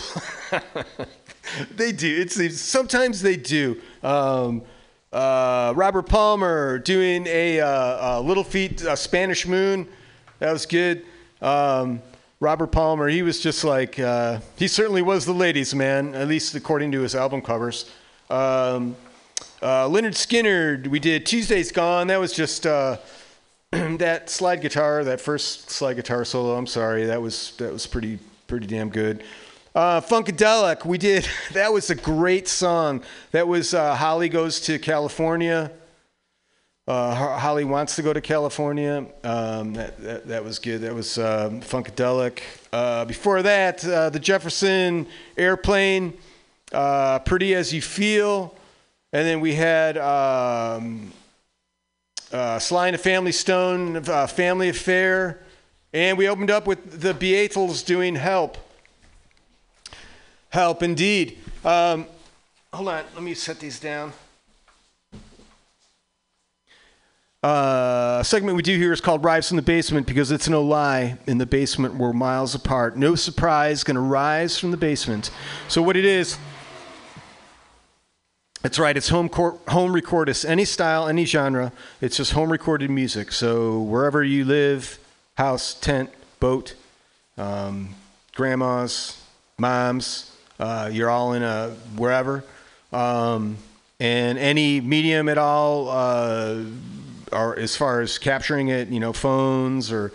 they 1.76 1.91
do. 1.91 2.22
It's, 2.22 2.60
sometimes 2.60 3.22
they 3.22 3.36
do. 3.36 3.82
Um, 4.04 4.64
uh, 5.12 5.74
Robert 5.76 6.04
Palmer 6.04 6.80
doing 6.80 7.26
a, 7.28 7.60
uh, 7.60 8.20
a 8.20 8.22
Little 8.22 8.43
Feat 8.43 8.84
uh, 8.84 8.95
Spanish 8.95 9.47
Moon. 9.47 9.88
That 10.39 10.52
was 10.52 10.66
good. 10.66 11.06
Um, 11.41 12.02
Robert 12.39 12.68
Palmer, 12.68 13.10
he 13.10 13.22
was 13.22 13.39
just 13.39 13.64
like 13.64 14.00
uh, 14.00 14.39
he 14.56 14.68
certainly 14.68 15.02
was 15.02 15.26
the 15.26 15.34
ladies' 15.34 15.76
man, 15.76 16.16
at 16.16 16.28
least 16.28 16.56
according 16.56 16.91
to 16.93 17.02
his 17.02 17.16
album 17.16 17.41
covers. 17.41 17.89
Um, 18.30 18.95
uh, 19.62 19.89
Lynyrd 19.89 20.16
Skynyrd, 20.16 20.88
we 20.88 21.00
did 21.00 21.26
Tuesday's 21.26 21.72
Gone. 21.72 22.08
That 22.08 22.20
was 22.20 22.32
just 22.32 22.66
uh, 22.66 22.97
that 23.72 24.30
slide 24.30 24.62
guitar, 24.62 25.04
that 25.04 25.20
first 25.20 25.70
slide 25.70 25.95
guitar 25.95 26.24
solo. 26.24 26.56
I'm 26.56 26.68
sorry, 26.68 27.06
that 27.08 27.22
was 27.22 27.56
that 27.58 27.74
was 27.74 27.86
pretty 27.86 28.20
pretty 28.47 28.68
damn 28.68 28.89
good. 28.89 29.24
Uh, 29.76 30.01
Funkadelic, 30.01 30.84
we 30.84 30.97
did. 30.97 31.28
That 31.53 31.72
was 31.72 31.89
a 31.89 31.95
great 31.95 32.47
song. 32.47 33.03
That 33.32 33.47
was 33.47 33.74
uh, 33.74 33.95
Holly 33.95 34.30
goes 34.30 34.59
to 34.61 34.80
California. 34.80 35.72
Uh, 36.88 37.38
Holly 37.38 37.65
wants 37.65 37.95
to 37.97 38.01
go 38.01 38.11
to 38.11 38.22
California. 38.22 39.05
Um, 39.24 39.74
that, 39.74 40.01
that 40.01 40.28
that 40.28 40.43
was 40.43 40.57
good. 40.57 40.82
That 40.82 40.95
was 40.95 41.20
um, 41.20 41.61
Funkadelic. 41.61 42.41
Uh, 42.74 43.05
before 43.05 43.43
that, 43.43 43.86
uh, 43.86 44.09
the 44.09 44.20
Jefferson 44.20 45.05
Airplane, 45.38 46.17
uh, 46.72 47.20
Pretty 47.20 47.53
as 47.53 47.72
You 47.72 47.82
Feel, 47.82 48.55
and 49.13 49.28
then 49.28 49.39
we 49.39 49.53
had 49.53 49.99
um, 49.99 51.11
Sly 52.32 52.88
and 52.88 52.95
the 52.95 52.99
Family 52.99 53.32
Stone, 53.32 54.03
Family 54.03 54.70
Affair, 54.70 55.43
and 55.93 56.17
we 56.17 56.28
opened 56.28 56.49
up 56.49 56.65
with 56.65 57.01
the 57.01 57.13
Beatles 57.13 57.86
doing 57.86 58.15
Help. 58.15 58.57
Help 60.50 60.82
indeed. 60.82 61.38
Um, 61.64 62.08
hold 62.74 62.89
on, 62.89 63.04
let 63.14 63.24
me 63.24 63.34
set 63.34 63.60
these 63.60 63.80
down. 63.80 64.14
Uh, 67.41 68.22
segment 68.22 68.58
we 68.58 68.64
do 68.64 68.76
here 68.76 68.91
is 68.91 69.00
called 69.00 69.24
Rise 69.24 69.47
from 69.47 69.56
the 69.56 69.64
Basement 69.64 70.06
because 70.06 70.30
it's 70.30 70.50
no 70.50 70.62
lie. 70.62 71.18
In 71.26 71.38
the 71.38 71.45
basement, 71.45 71.95
we're 71.95 72.12
miles 72.12 72.54
apart. 72.54 72.97
No 72.97 73.16
surprise, 73.16 73.84
gonna 73.84 74.02
rise 74.02 74.58
from 74.58 74.72
the 74.72 74.78
basement. 74.78 75.32
So, 75.70 75.82
what 75.82 75.95
it 75.95 76.04
is, 76.04 76.38
that's 78.62 78.78
right, 78.78 78.97
it's 78.97 79.08
home, 79.08 79.30
cor- 79.30 79.58
home 79.70 79.93
record. 79.93 80.28
It's 80.28 80.43
any 80.43 80.66
style, 80.66 81.08
any 81.08 81.24
genre. 81.24 81.72
It's 82.02 82.18
just 82.18 82.34
home 82.34 82.52
recorded 82.52 82.89
music. 82.89 83.32
So, 83.32 83.80
wherever 83.84 84.22
you 84.22 84.43
live, 84.43 85.00
house, 85.38 85.74
tent, 85.74 86.10
boat, 86.41 86.74
um, 87.38 87.95
grandma's, 88.36 89.24
mom's, 89.58 90.36
uh, 90.60 90.89
you're 90.91 91.10
all 91.10 91.34
in 91.34 91.43
a 91.43 91.70
wherever. 91.95 92.43
Um, 92.91 93.57
and 93.99 94.38
any 94.38 94.80
medium 94.80 95.28
at 95.28 95.38
all, 95.38 95.89
uh, 95.89 96.64
or 97.32 97.57
as 97.57 97.76
far 97.76 98.01
as 98.01 98.18
capturing 98.18 98.70
it, 98.70 98.88
you 98.88 98.99
know, 98.99 99.14
phones 99.14 99.91
or 99.91 100.12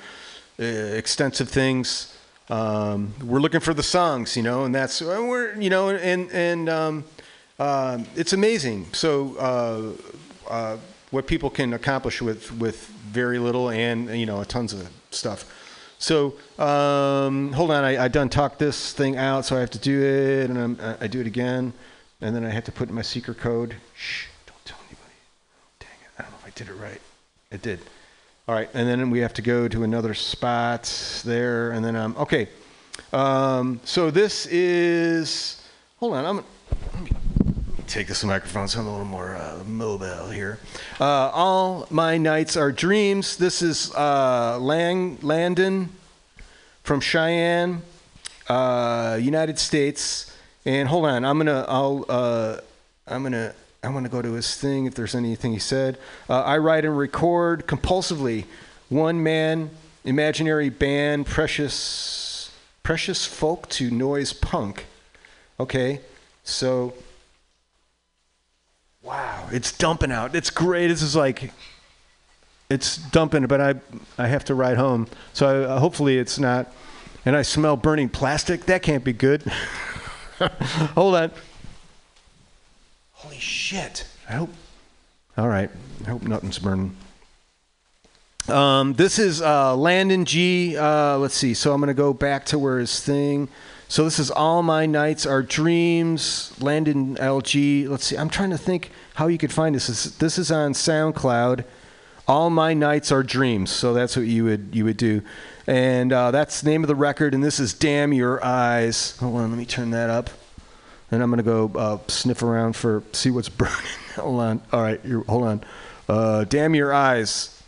uh, 0.58 0.64
extensive 0.64 1.48
things. 1.48 2.16
Um, 2.50 3.14
we're 3.22 3.40
looking 3.40 3.60
for 3.60 3.74
the 3.74 3.82
songs, 3.82 4.36
you 4.36 4.42
know, 4.42 4.64
and 4.64 4.74
that's 4.74 5.00
we're, 5.00 5.54
you 5.54 5.70
know, 5.70 5.90
and 5.90 6.30
and 6.30 6.68
um, 6.68 7.04
uh, 7.58 7.98
it's 8.16 8.32
amazing. 8.32 8.86
So 8.92 9.36
uh, 9.38 10.50
uh, 10.50 10.76
what 11.10 11.26
people 11.26 11.50
can 11.50 11.72
accomplish 11.72 12.20
with 12.20 12.52
with 12.58 12.86
very 12.86 13.38
little 13.38 13.70
and 13.70 14.10
you 14.18 14.26
know 14.26 14.42
tons 14.44 14.72
of 14.72 14.88
stuff. 15.10 15.50
So 15.98 16.34
um, 16.58 17.52
hold 17.52 17.70
on, 17.70 17.84
I, 17.84 18.04
I 18.04 18.08
done 18.08 18.28
talked 18.28 18.58
this 18.58 18.92
thing 18.92 19.16
out, 19.16 19.44
so 19.44 19.56
I 19.56 19.60
have 19.60 19.70
to 19.70 19.78
do 19.78 20.02
it, 20.02 20.50
and 20.50 20.58
I'm, 20.58 20.96
I- 21.00 21.06
do 21.06 21.20
it 21.20 21.26
again, 21.26 21.72
and 22.20 22.34
then 22.34 22.44
I 22.44 22.50
have 22.50 22.64
to 22.64 22.72
put 22.72 22.88
in 22.88 22.94
my 22.94 23.02
secret 23.02 23.38
code. 23.38 23.76
Shh, 23.94 24.26
don't 24.46 24.64
tell 24.64 24.78
anybody. 24.88 25.14
Dang 25.80 25.88
it, 26.02 26.10
I 26.18 26.22
don't 26.22 26.32
know 26.32 26.38
if 26.40 26.46
I 26.46 26.50
did 26.50 26.68
it 26.68 26.74
right. 26.74 27.00
It 27.50 27.62
did. 27.62 27.80
All 28.46 28.54
right, 28.54 28.68
and 28.74 28.86
then 28.88 29.10
we 29.10 29.20
have 29.20 29.32
to 29.34 29.42
go 29.42 29.68
to 29.68 29.84
another 29.84 30.12
spot 30.12 31.22
there, 31.24 31.70
and 31.70 31.84
then 31.84 31.96
um, 31.96 32.14
okay. 32.18 32.48
Um, 33.12 33.80
so 33.84 34.10
this 34.10 34.46
is. 34.46 35.62
Hold 36.00 36.14
on, 36.14 36.24
I'm. 36.26 36.44
Take 37.94 38.08
this 38.08 38.24
microphone 38.24 38.66
so 38.66 38.80
I'm 38.80 38.88
a 38.88 38.90
little 38.90 39.06
more 39.06 39.36
uh, 39.36 39.62
mobile 39.68 40.28
here. 40.28 40.58
Uh, 40.98 41.30
All 41.32 41.86
my 41.90 42.18
nights 42.18 42.56
are 42.56 42.72
dreams. 42.72 43.36
This 43.36 43.62
is 43.62 43.94
uh, 43.94 44.58
Lang 44.60 45.16
Landon 45.22 45.90
from 46.82 46.98
Cheyenne, 46.98 47.82
uh, 48.48 49.16
United 49.22 49.60
States. 49.60 50.36
And 50.64 50.88
hold 50.88 51.04
on, 51.04 51.24
I'm 51.24 51.38
gonna. 51.38 51.64
I'll. 51.68 52.04
Uh, 52.08 52.56
I'm 53.06 53.22
gonna. 53.22 53.54
I 53.84 53.90
want 53.90 54.06
to 54.06 54.10
go 54.10 54.20
to 54.20 54.32
his 54.32 54.56
thing 54.56 54.86
if 54.86 54.96
there's 54.96 55.14
anything 55.14 55.52
he 55.52 55.60
said. 55.60 55.96
Uh, 56.28 56.42
I 56.42 56.58
write 56.58 56.84
and 56.84 56.98
record 56.98 57.68
compulsively. 57.68 58.46
One 58.88 59.22
man, 59.22 59.70
imaginary 60.04 60.68
band, 60.68 61.26
precious, 61.26 62.50
precious 62.82 63.24
folk 63.24 63.68
to 63.68 63.88
noise 63.88 64.32
punk. 64.32 64.86
Okay, 65.60 66.00
so 66.42 66.92
wow, 69.04 69.48
it's 69.52 69.70
dumping 69.76 70.10
out. 70.10 70.34
It's 70.34 70.50
great. 70.50 70.88
This 70.88 71.02
is 71.02 71.14
like, 71.14 71.52
it's 72.70 72.96
dumping, 72.96 73.46
but 73.46 73.60
I, 73.60 73.74
I 74.18 74.26
have 74.26 74.44
to 74.46 74.54
ride 74.54 74.78
home. 74.78 75.06
So 75.32 75.46
I, 75.46 75.64
uh, 75.64 75.78
hopefully 75.78 76.18
it's 76.18 76.38
not. 76.38 76.72
And 77.26 77.36
I 77.36 77.42
smell 77.42 77.76
burning 77.76 78.08
plastic. 78.08 78.66
That 78.66 78.82
can't 78.82 79.04
be 79.04 79.12
good. 79.12 79.42
Hold 80.94 81.14
on. 81.14 81.30
Holy 83.12 83.38
shit. 83.38 84.06
I 84.28 84.32
hope. 84.32 84.50
All 85.38 85.48
right. 85.48 85.70
I 86.06 86.10
hope 86.10 86.22
nothing's 86.22 86.58
burning. 86.58 86.96
Um, 88.48 88.92
this 88.92 89.18
is 89.18 89.40
uh, 89.40 89.74
Landon 89.74 90.26
G. 90.26 90.76
Uh, 90.76 91.16
let's 91.16 91.34
see. 91.34 91.54
So 91.54 91.72
I'm 91.72 91.80
going 91.80 91.88
to 91.88 91.94
go 91.94 92.12
back 92.12 92.44
to 92.46 92.58
where 92.58 92.78
his 92.78 93.00
thing. 93.00 93.48
So 93.88 94.04
this 94.04 94.18
is 94.18 94.30
All 94.30 94.62
My 94.62 94.86
Nights 94.86 95.26
Are 95.26 95.42
Dreams, 95.42 96.52
Landon 96.60 97.16
LG. 97.16 97.88
Let's 97.88 98.06
see. 98.06 98.16
I'm 98.16 98.30
trying 98.30 98.50
to 98.50 98.58
think 98.58 98.90
how 99.14 99.26
you 99.26 99.38
could 99.38 99.52
find 99.52 99.74
this. 99.74 99.86
This, 100.16 100.38
is 100.38 100.50
on 100.50 100.72
SoundCloud. 100.72 101.64
All 102.26 102.48
My 102.50 102.72
Nights 102.72 103.12
Are 103.12 103.22
Dreams. 103.22 103.70
So 103.70 103.92
that's 103.92 104.16
what 104.16 104.26
you 104.26 104.44
would 104.44 104.70
you 104.72 104.84
would 104.84 104.96
do. 104.96 105.22
And 105.66 106.12
uh, 106.12 106.30
that's 106.30 106.62
the 106.62 106.70
name 106.70 106.82
of 106.82 106.88
the 106.88 106.94
record. 106.94 107.34
And 107.34 107.44
this 107.44 107.60
is 107.60 107.74
Damn 107.74 108.12
Your 108.12 108.44
Eyes. 108.44 109.16
Hold 109.18 109.36
on. 109.36 109.50
Let 109.50 109.58
me 109.58 109.66
turn 109.66 109.90
that 109.90 110.10
up. 110.10 110.30
And 111.10 111.22
I'm 111.22 111.30
gonna 111.30 111.42
go 111.42 111.70
uh, 111.76 111.98
sniff 112.08 112.42
around 112.42 112.74
for 112.74 113.02
see 113.12 113.30
what's 113.30 113.48
burning. 113.50 113.74
hold 114.16 114.40
on. 114.40 114.62
All 114.72 114.82
right, 114.82 115.00
hold 115.28 115.44
on. 115.44 115.64
Uh, 116.08 116.44
damn 116.44 116.74
your 116.74 116.92
eyes. 116.92 117.62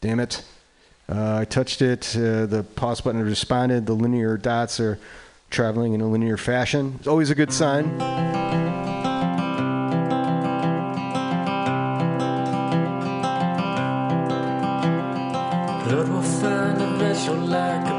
Damn 0.00 0.20
it. 0.20 0.42
Uh, 1.08 1.38
I 1.38 1.44
touched 1.44 1.82
it. 1.82 2.14
Uh, 2.16 2.46
the 2.46 2.64
pause 2.74 3.00
button 3.00 3.22
responded. 3.22 3.86
The 3.86 3.94
linear 3.94 4.36
dots 4.36 4.80
are 4.80 4.98
traveling 5.50 5.92
in 5.94 6.00
a 6.00 6.08
linear 6.08 6.36
fashion. 6.36 6.96
It's 6.98 7.08
always 7.08 7.30
a 7.30 7.34
good 7.34 7.52
sign. 7.52 7.98
Will 15.88 16.22
find 16.22 16.80
a 16.80 16.86
vessel 16.98 17.34
like 17.34 17.97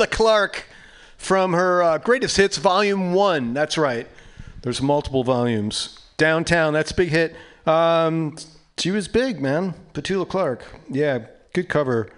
Petula 0.00 0.10
Clark 0.10 0.64
from 1.18 1.52
her 1.52 1.82
uh, 1.82 1.98
Greatest 1.98 2.36
Hits 2.38 2.56
Volume 2.56 3.12
1. 3.12 3.52
That's 3.52 3.76
right. 3.76 4.06
There's 4.62 4.80
multiple 4.80 5.24
volumes. 5.24 5.98
Downtown, 6.16 6.72
that's 6.72 6.90
a 6.90 6.94
big 6.94 7.10
hit. 7.10 7.36
Um, 7.66 8.36
she 8.78 8.92
was 8.92 9.08
big, 9.08 9.42
man. 9.42 9.74
Petula 9.92 10.26
Clark. 10.26 10.64
Yeah, 10.88 11.26
good 11.52 11.68
cover. 11.68 12.08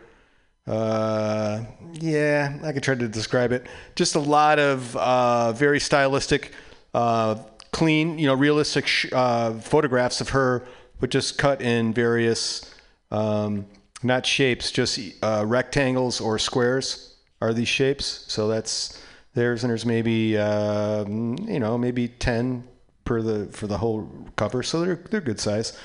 Uh, 0.64 1.64
yeah, 1.94 2.56
I 2.62 2.70
could 2.70 2.84
try 2.84 2.94
to 2.94 3.08
describe 3.08 3.50
it. 3.50 3.66
Just 3.96 4.14
a 4.14 4.20
lot 4.20 4.60
of 4.60 4.96
uh, 4.96 5.52
very 5.52 5.80
stylistic, 5.80 6.52
uh, 6.94 7.34
clean, 7.72 8.16
you 8.16 8.28
know, 8.28 8.34
realistic 8.34 8.86
sh- 8.86 9.06
uh, 9.12 9.54
photographs 9.54 10.20
of 10.20 10.28
her, 10.28 10.64
but 11.00 11.10
just 11.10 11.36
cut 11.36 11.60
in 11.60 11.92
various, 11.92 12.72
um, 13.10 13.66
not 14.04 14.24
shapes, 14.24 14.70
just 14.70 15.00
uh, 15.20 15.42
rectangles 15.44 16.20
or 16.20 16.38
squares 16.38 17.11
are 17.42 17.52
these 17.52 17.68
shapes. 17.68 18.24
So 18.28 18.48
that's 18.48 19.00
theirs, 19.34 19.64
and 19.64 19.70
there's 19.70 19.86
maybe, 19.86 20.38
um, 20.38 21.36
you 21.48 21.60
know, 21.60 21.76
maybe 21.76 22.08
ten 22.08 22.64
per 23.04 23.20
the 23.22 23.46
for 23.52 23.66
the 23.66 23.78
whole 23.78 24.08
cover. 24.36 24.62
So 24.62 24.80
they're 24.80 25.00
they're 25.10 25.20
good 25.20 25.40
size, 25.40 25.76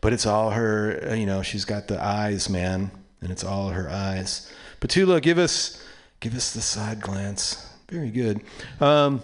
but 0.00 0.12
it's 0.12 0.26
all 0.26 0.50
her. 0.50 1.00
uh, 1.10 1.14
You 1.14 1.26
know, 1.26 1.42
she's 1.42 1.64
got 1.64 1.86
the 1.86 2.02
eyes, 2.02 2.48
man, 2.48 2.90
and 3.20 3.30
it's 3.30 3.44
all 3.44 3.68
her 3.70 3.88
eyes. 3.88 4.50
Petula, 4.80 5.20
give 5.22 5.38
us 5.38 5.82
give 6.20 6.34
us 6.34 6.52
the 6.52 6.60
side 6.60 7.00
glance. 7.00 7.66
Very 7.90 8.10
good. 8.10 8.40
Um, 8.80 9.22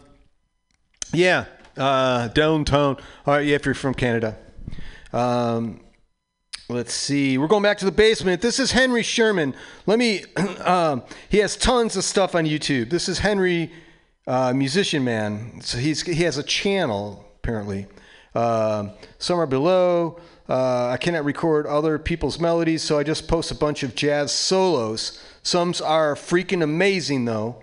yeah, 1.12 1.46
uh, 1.76 2.28
downtown. 2.28 2.96
All 3.26 3.34
right, 3.34 3.46
yeah, 3.46 3.56
if 3.56 3.64
you're 3.64 3.74
from 3.74 3.94
Canada. 3.94 4.36
Um, 5.12 5.80
let's 6.70 6.94
see. 6.94 7.36
We're 7.36 7.48
going 7.48 7.62
back 7.62 7.78
to 7.78 7.84
the 7.84 7.92
basement. 7.92 8.40
This 8.40 8.60
is 8.60 8.72
Henry 8.72 9.02
Sherman. 9.02 9.54
Let 9.86 9.98
me. 9.98 10.24
Um, 10.60 11.02
he 11.30 11.38
has 11.38 11.56
tons 11.56 11.96
of 11.96 12.04
stuff 12.04 12.34
on 12.34 12.44
YouTube. 12.44 12.90
This 12.90 13.08
is 13.08 13.20
Henry, 13.20 13.72
uh, 14.26 14.52
musician 14.52 15.02
man. 15.04 15.60
So 15.62 15.78
he's 15.78 16.02
he 16.02 16.22
has 16.24 16.36
a 16.36 16.42
channel 16.42 17.24
apparently. 17.36 17.86
Um 18.34 18.92
somewhere 19.18 19.46
below. 19.46 20.20
Uh, 20.48 20.88
I 20.88 20.96
cannot 20.96 21.24
record 21.24 21.66
other 21.66 21.98
people's 21.98 22.38
melodies, 22.38 22.82
so 22.82 22.98
I 22.98 23.04
just 23.04 23.26
post 23.26 23.50
a 23.50 23.54
bunch 23.54 23.82
of 23.82 23.94
jazz 23.94 24.32
solos. 24.32 25.22
Some 25.42 25.72
are 25.84 26.14
freaking 26.14 26.62
amazing, 26.62 27.24
though. 27.24 27.62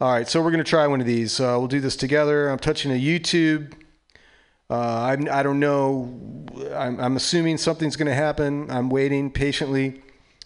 All 0.00 0.12
right, 0.12 0.28
so 0.28 0.40
we're 0.40 0.50
gonna 0.52 0.62
try 0.64 0.86
one 0.86 1.00
of 1.00 1.06
these. 1.06 1.40
Uh, 1.40 1.56
we'll 1.58 1.66
do 1.66 1.80
this 1.80 1.96
together. 1.96 2.50
I'm 2.50 2.58
touching 2.58 2.92
a 2.92 3.00
YouTube. 3.00 3.72
Uh, 4.70 5.02
I'm, 5.02 5.28
I 5.30 5.42
don't 5.42 5.60
know. 5.60 6.14
I'm, 6.74 7.00
I'm 7.00 7.16
assuming 7.16 7.56
something's 7.56 7.96
going 7.96 8.08
to 8.08 8.14
happen. 8.14 8.70
I'm 8.70 8.90
waiting 8.90 9.30
patiently. 9.30 10.02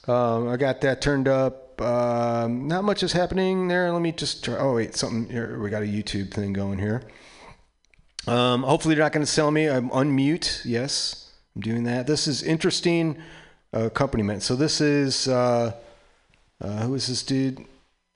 Um, 0.06 0.48
I 0.48 0.56
got 0.56 0.80
that 0.82 1.00
turned 1.00 1.28
up. 1.28 1.80
Um, 1.80 2.68
not 2.68 2.84
much 2.84 3.02
is 3.02 3.12
happening 3.12 3.68
there. 3.68 3.90
Let 3.92 4.02
me 4.02 4.12
just 4.12 4.44
try. 4.44 4.56
Oh, 4.56 4.74
wait, 4.74 4.94
something 4.94 5.28
here. 5.30 5.58
We 5.60 5.70
got 5.70 5.82
a 5.82 5.86
YouTube 5.86 6.32
thing 6.32 6.52
going 6.52 6.78
here. 6.78 7.02
Um, 8.26 8.62
hopefully, 8.62 8.94
they're 8.94 9.04
not 9.04 9.12
going 9.12 9.26
to 9.26 9.30
sell 9.30 9.50
me. 9.50 9.68
I'm 9.68 9.90
unmute. 9.90 10.62
Yes, 10.64 11.32
I'm 11.56 11.62
doing 11.62 11.84
that. 11.84 12.06
This 12.06 12.28
is 12.28 12.42
interesting 12.42 13.20
uh, 13.74 13.86
accompaniment. 13.86 14.42
So, 14.42 14.54
this 14.54 14.80
is. 14.80 15.26
Uh, 15.26 15.72
uh, 16.62 16.82
who 16.82 16.94
is 16.94 17.08
this 17.08 17.24
dude? 17.24 17.64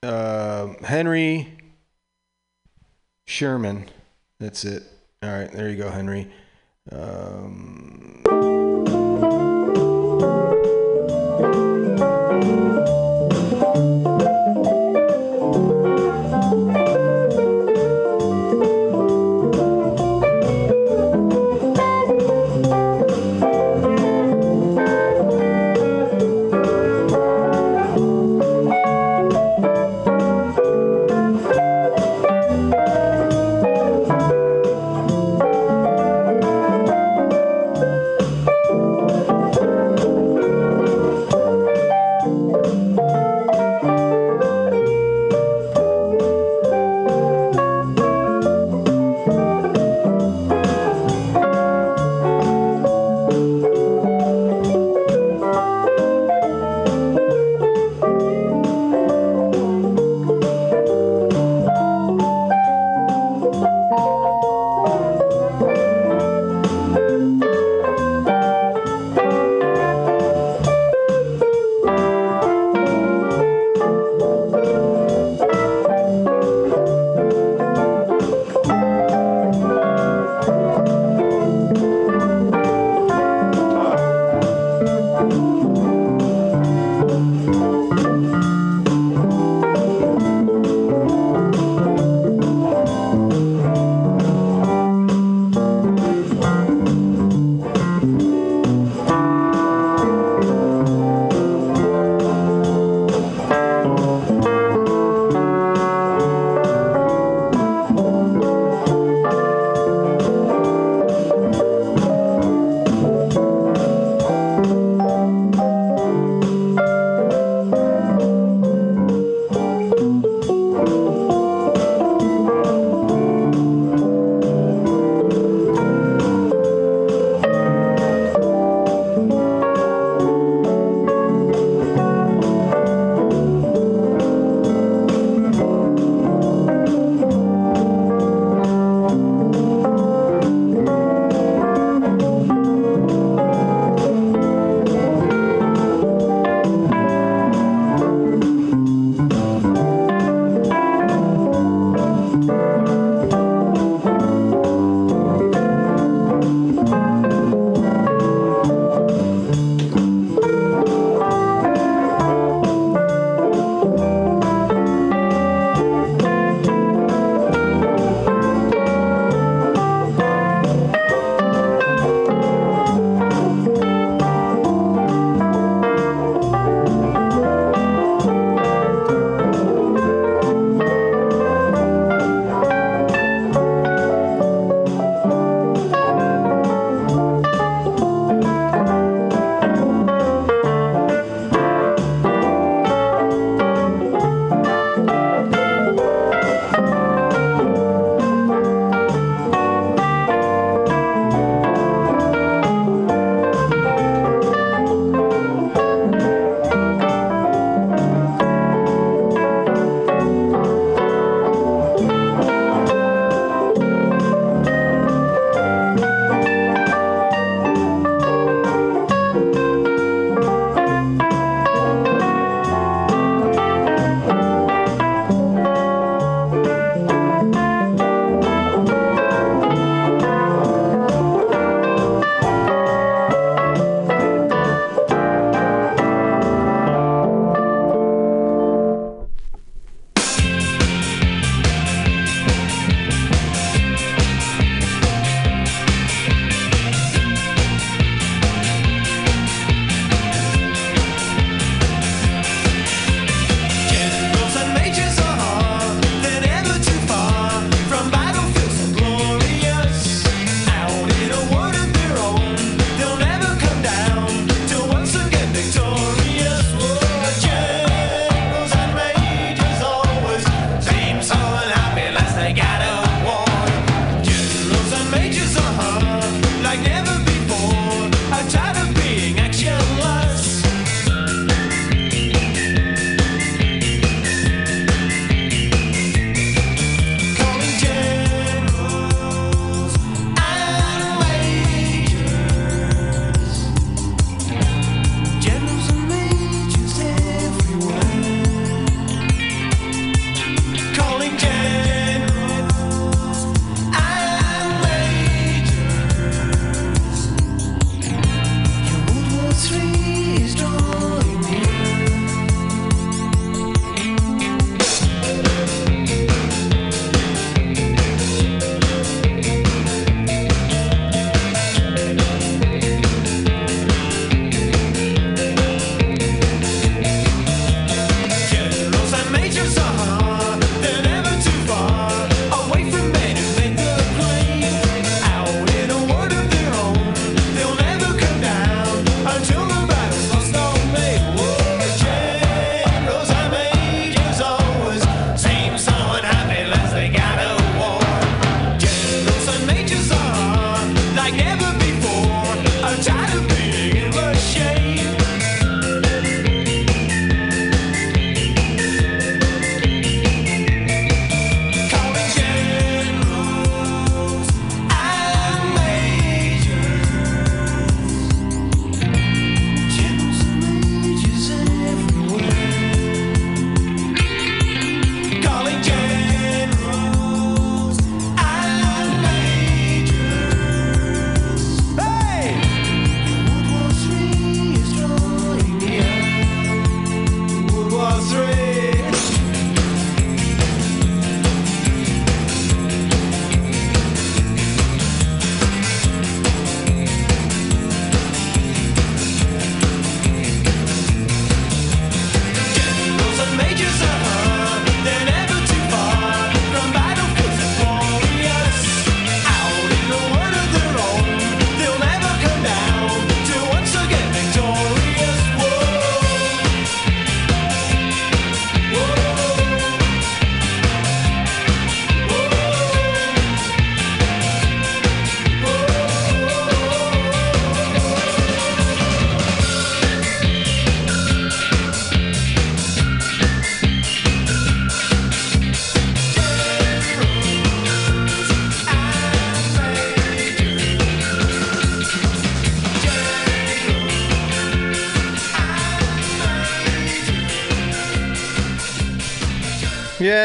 Uh, 0.01 0.67
Henry 0.83 1.57
Sherman. 3.25 3.89
That's 4.39 4.63
it. 4.63 4.83
All 5.23 5.31
right, 5.31 5.51
there 5.51 5.67
you 5.69 5.77
go, 5.77 5.89
Henry. 5.89 6.31
Um, 6.91 8.21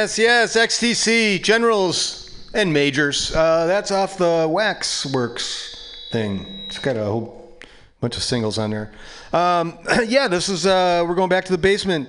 Yes, 0.02 0.18
yes, 0.18 0.56
XTC, 0.56 1.40
Generals 1.44 2.48
and 2.54 2.72
Majors. 2.72 3.32
Uh, 3.32 3.66
that's 3.66 3.92
off 3.92 4.18
the 4.18 4.48
Waxworks 4.50 6.08
thing. 6.10 6.44
It's 6.66 6.80
got 6.80 6.96
a 6.96 7.04
whole 7.04 7.56
bunch 8.00 8.16
of 8.16 8.24
singles 8.24 8.58
on 8.58 8.70
there. 8.70 8.90
Um, 9.32 9.78
yeah, 10.08 10.26
this 10.26 10.48
is, 10.48 10.66
uh, 10.66 11.04
we're 11.06 11.14
going 11.14 11.28
back 11.28 11.44
to 11.44 11.52
the 11.52 11.58
basement. 11.58 12.08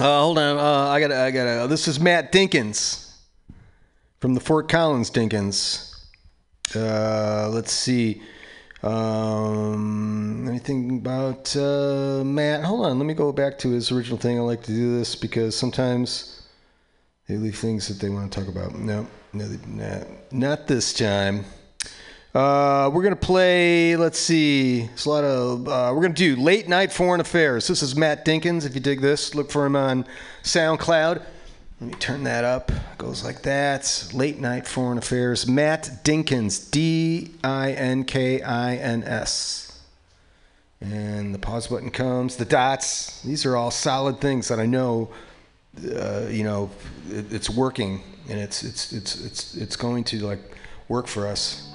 Uh, 0.00 0.20
hold 0.20 0.36
on, 0.36 0.58
uh, 0.58 0.90
I 0.90 0.98
gotta, 0.98 1.16
I 1.16 1.30
gotta, 1.30 1.68
this 1.68 1.86
is 1.86 2.00
Matt 2.00 2.32
Dinkins 2.32 3.18
from 4.18 4.34
the 4.34 4.40
Fort 4.40 4.68
Collins 4.68 5.12
Dinkins. 5.12 5.94
Uh, 6.74 7.50
let's 7.50 7.70
see. 7.70 8.20
Um, 8.82 10.48
anything 10.48 10.98
about 10.98 11.54
uh, 11.54 12.24
Matt? 12.24 12.64
Hold 12.64 12.86
on, 12.86 12.98
let 12.98 13.06
me 13.06 13.14
go 13.14 13.30
back 13.30 13.58
to 13.58 13.70
his 13.70 13.92
original 13.92 14.18
thing. 14.18 14.38
I 14.38 14.42
like 14.42 14.64
to 14.64 14.72
do 14.72 14.98
this 14.98 15.14
because 15.14 15.56
sometimes 15.56 16.33
they 17.28 17.36
leave 17.36 17.56
things 17.58 17.88
that 17.88 18.00
they 18.00 18.10
want 18.10 18.30
to 18.32 18.38
talk 18.40 18.48
about. 18.48 18.74
No, 18.74 19.06
no, 19.32 19.48
they- 19.48 19.66
not, 19.66 20.06
not 20.32 20.66
this 20.66 20.92
time. 20.92 21.44
Uh, 22.34 22.90
we're 22.92 23.04
gonna 23.04 23.14
play. 23.14 23.94
Let's 23.94 24.18
see. 24.18 24.88
It's 24.92 25.04
a 25.04 25.08
lot 25.10 25.22
of. 25.22 25.68
Uh, 25.68 25.92
we're 25.94 26.02
gonna 26.02 26.14
do 26.14 26.34
late 26.34 26.68
night 26.68 26.92
foreign 26.92 27.20
affairs. 27.20 27.68
This 27.68 27.80
is 27.80 27.94
Matt 27.94 28.24
Dinkins. 28.24 28.66
If 28.66 28.74
you 28.74 28.80
dig 28.80 29.00
this, 29.00 29.36
look 29.36 29.52
for 29.52 29.64
him 29.64 29.76
on 29.76 30.04
SoundCloud. 30.42 31.22
Let 31.80 31.90
me 31.90 31.94
turn 32.00 32.24
that 32.24 32.42
up. 32.44 32.72
It 32.72 32.98
goes 32.98 33.24
like 33.24 33.42
that. 33.42 34.08
Late 34.12 34.40
night 34.40 34.66
foreign 34.66 34.98
affairs. 34.98 35.46
Matt 35.46 36.00
Dinkins. 36.02 36.70
D 36.72 37.30
I 37.44 37.70
N 37.72 38.02
K 38.04 38.42
I 38.42 38.76
N 38.76 39.04
S. 39.04 39.78
And 40.80 41.32
the 41.32 41.38
pause 41.38 41.68
button 41.68 41.90
comes. 41.90 42.34
The 42.34 42.44
dots. 42.44 43.22
These 43.22 43.46
are 43.46 43.56
all 43.56 43.70
solid 43.70 44.20
things 44.20 44.48
that 44.48 44.58
I 44.58 44.66
know. 44.66 45.08
Uh, 45.78 46.26
you 46.30 46.44
know, 46.44 46.70
it, 47.10 47.32
it's 47.32 47.50
working, 47.50 48.02
and 48.28 48.38
it's 48.38 48.62
it's 48.62 48.92
it's 48.92 49.24
it's 49.24 49.54
it's 49.54 49.76
going 49.76 50.04
to 50.04 50.24
like 50.24 50.40
work 50.88 51.06
for 51.06 51.26
us. 51.26 51.68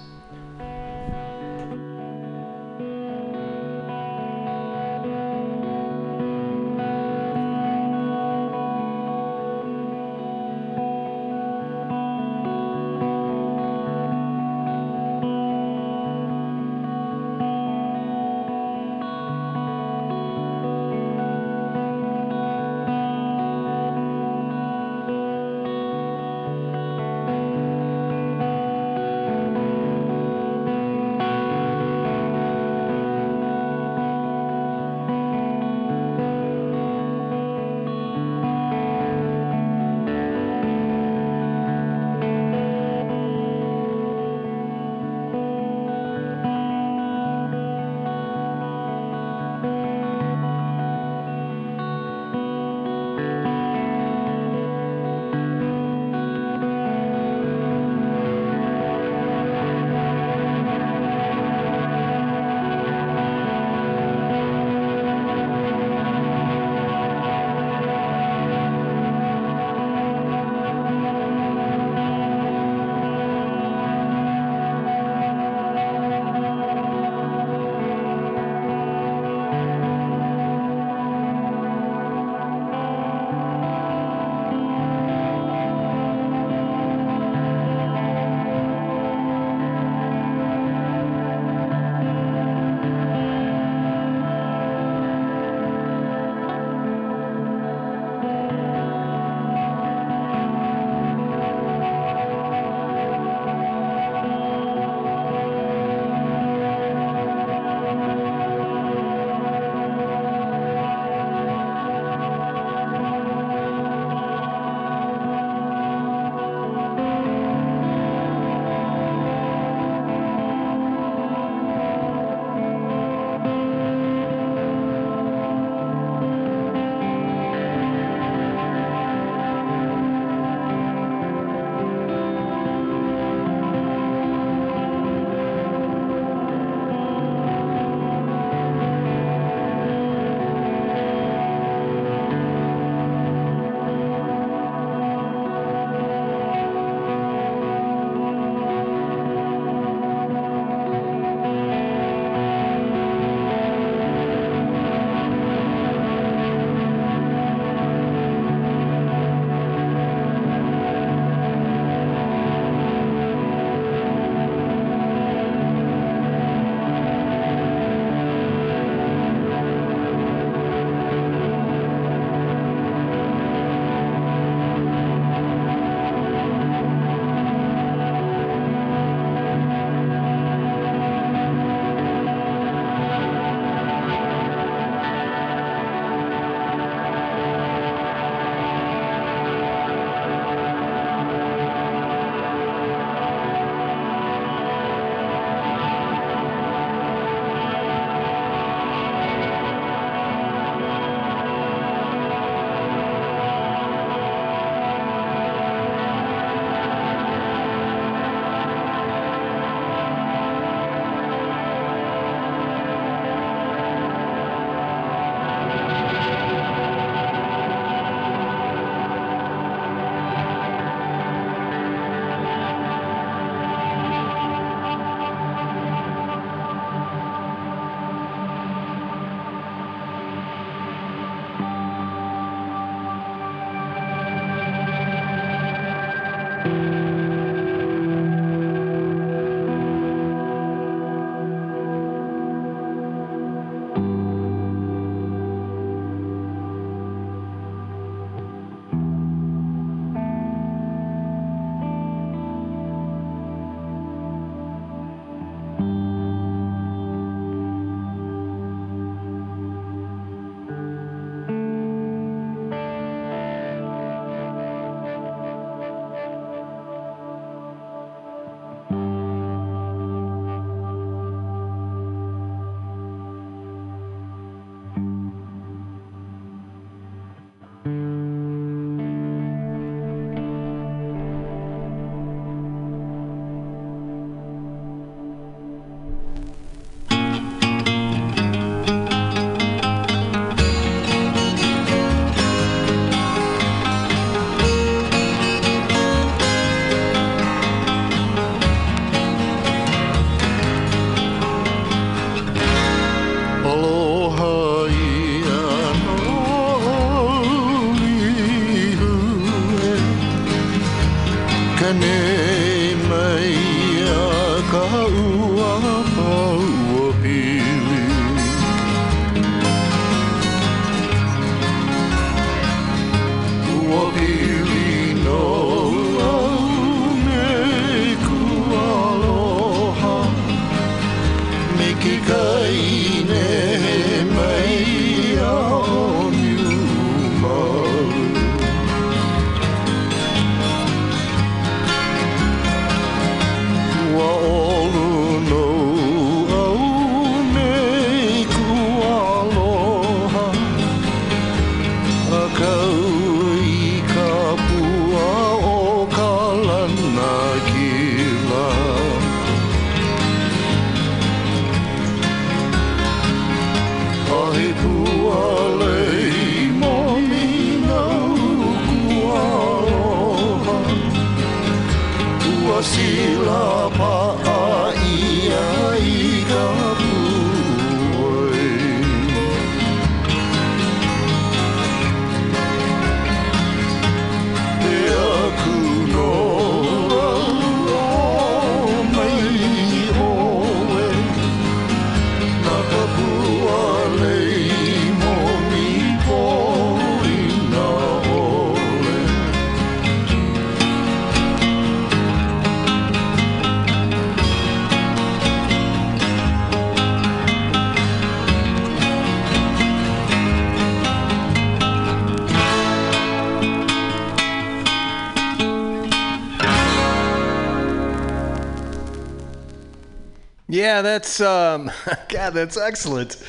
Yeah, 420.99 421.03
that's 421.03 421.39
um, 421.39 421.89
God, 422.27 422.49
that's 422.49 422.76
excellent. 422.76 423.41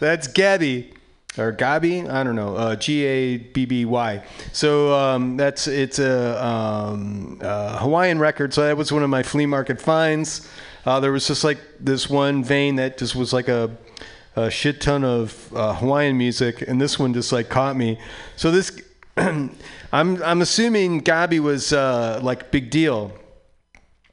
That's 0.00 0.28
Gabby 0.28 0.92
or 1.38 1.50
Gabi, 1.50 2.06
I 2.06 2.22
don't 2.22 2.36
know, 2.36 2.54
uh, 2.54 2.76
G 2.76 3.04
A 3.06 3.38
B 3.38 3.64
B 3.64 3.86
Y. 3.86 4.22
So 4.52 4.92
um, 4.92 5.38
that's 5.38 5.66
it's 5.66 5.98
a 5.98 6.44
um, 6.44 7.38
Hawaiian 7.40 8.18
record. 8.18 8.52
So 8.52 8.64
that 8.64 8.76
was 8.76 8.92
one 8.92 9.02
of 9.02 9.08
my 9.08 9.22
flea 9.22 9.46
market 9.46 9.80
finds. 9.80 10.46
Uh, 10.84 11.00
there 11.00 11.10
was 11.10 11.26
just 11.26 11.42
like 11.42 11.58
this 11.80 12.10
one 12.10 12.44
vein 12.44 12.76
that 12.76 12.98
just 12.98 13.16
was 13.16 13.32
like 13.32 13.48
a, 13.48 13.74
a 14.36 14.50
shit 14.50 14.82
ton 14.82 15.02
of 15.02 15.50
uh, 15.56 15.72
Hawaiian 15.76 16.18
music, 16.18 16.60
and 16.60 16.78
this 16.78 16.98
one 16.98 17.14
just 17.14 17.32
like 17.32 17.48
caught 17.48 17.76
me. 17.76 17.98
So 18.36 18.50
this, 18.50 18.78
I'm 19.16 19.50
I'm 19.90 20.42
assuming 20.42 21.00
Gabi 21.00 21.40
was 21.40 21.72
uh, 21.72 22.20
like 22.22 22.50
big 22.50 22.68
deal 22.68 23.12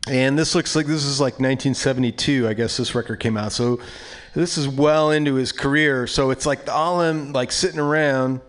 and 0.09 0.37
this 0.37 0.55
looks 0.55 0.75
like 0.75 0.85
this 0.85 1.03
is 1.03 1.19
like 1.19 1.33
1972 1.33 2.47
i 2.47 2.53
guess 2.53 2.77
this 2.77 2.95
record 2.95 3.19
came 3.19 3.37
out. 3.37 3.51
So 3.51 3.79
this 4.33 4.57
is 4.57 4.67
well 4.67 5.11
into 5.11 5.33
his 5.33 5.51
career. 5.51 6.05
So 6.05 6.29
it's 6.29 6.45
like 6.45 6.69
all 6.69 7.01
him 7.01 7.33
like 7.33 7.51
sitting 7.51 7.79
around 7.79 8.41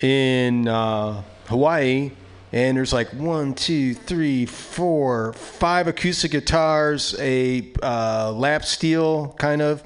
in 0.00 0.66
uh, 0.66 1.22
hawaii 1.46 2.12
and 2.52 2.76
there's 2.76 2.92
like 2.92 3.08
one 3.08 3.54
two 3.54 3.94
three 3.94 4.46
four 4.46 5.32
five 5.34 5.88
acoustic 5.88 6.30
guitars 6.30 7.14
a 7.18 7.72
uh, 7.82 8.32
lap 8.32 8.64
steel 8.64 9.34
kind 9.38 9.60
of 9.60 9.82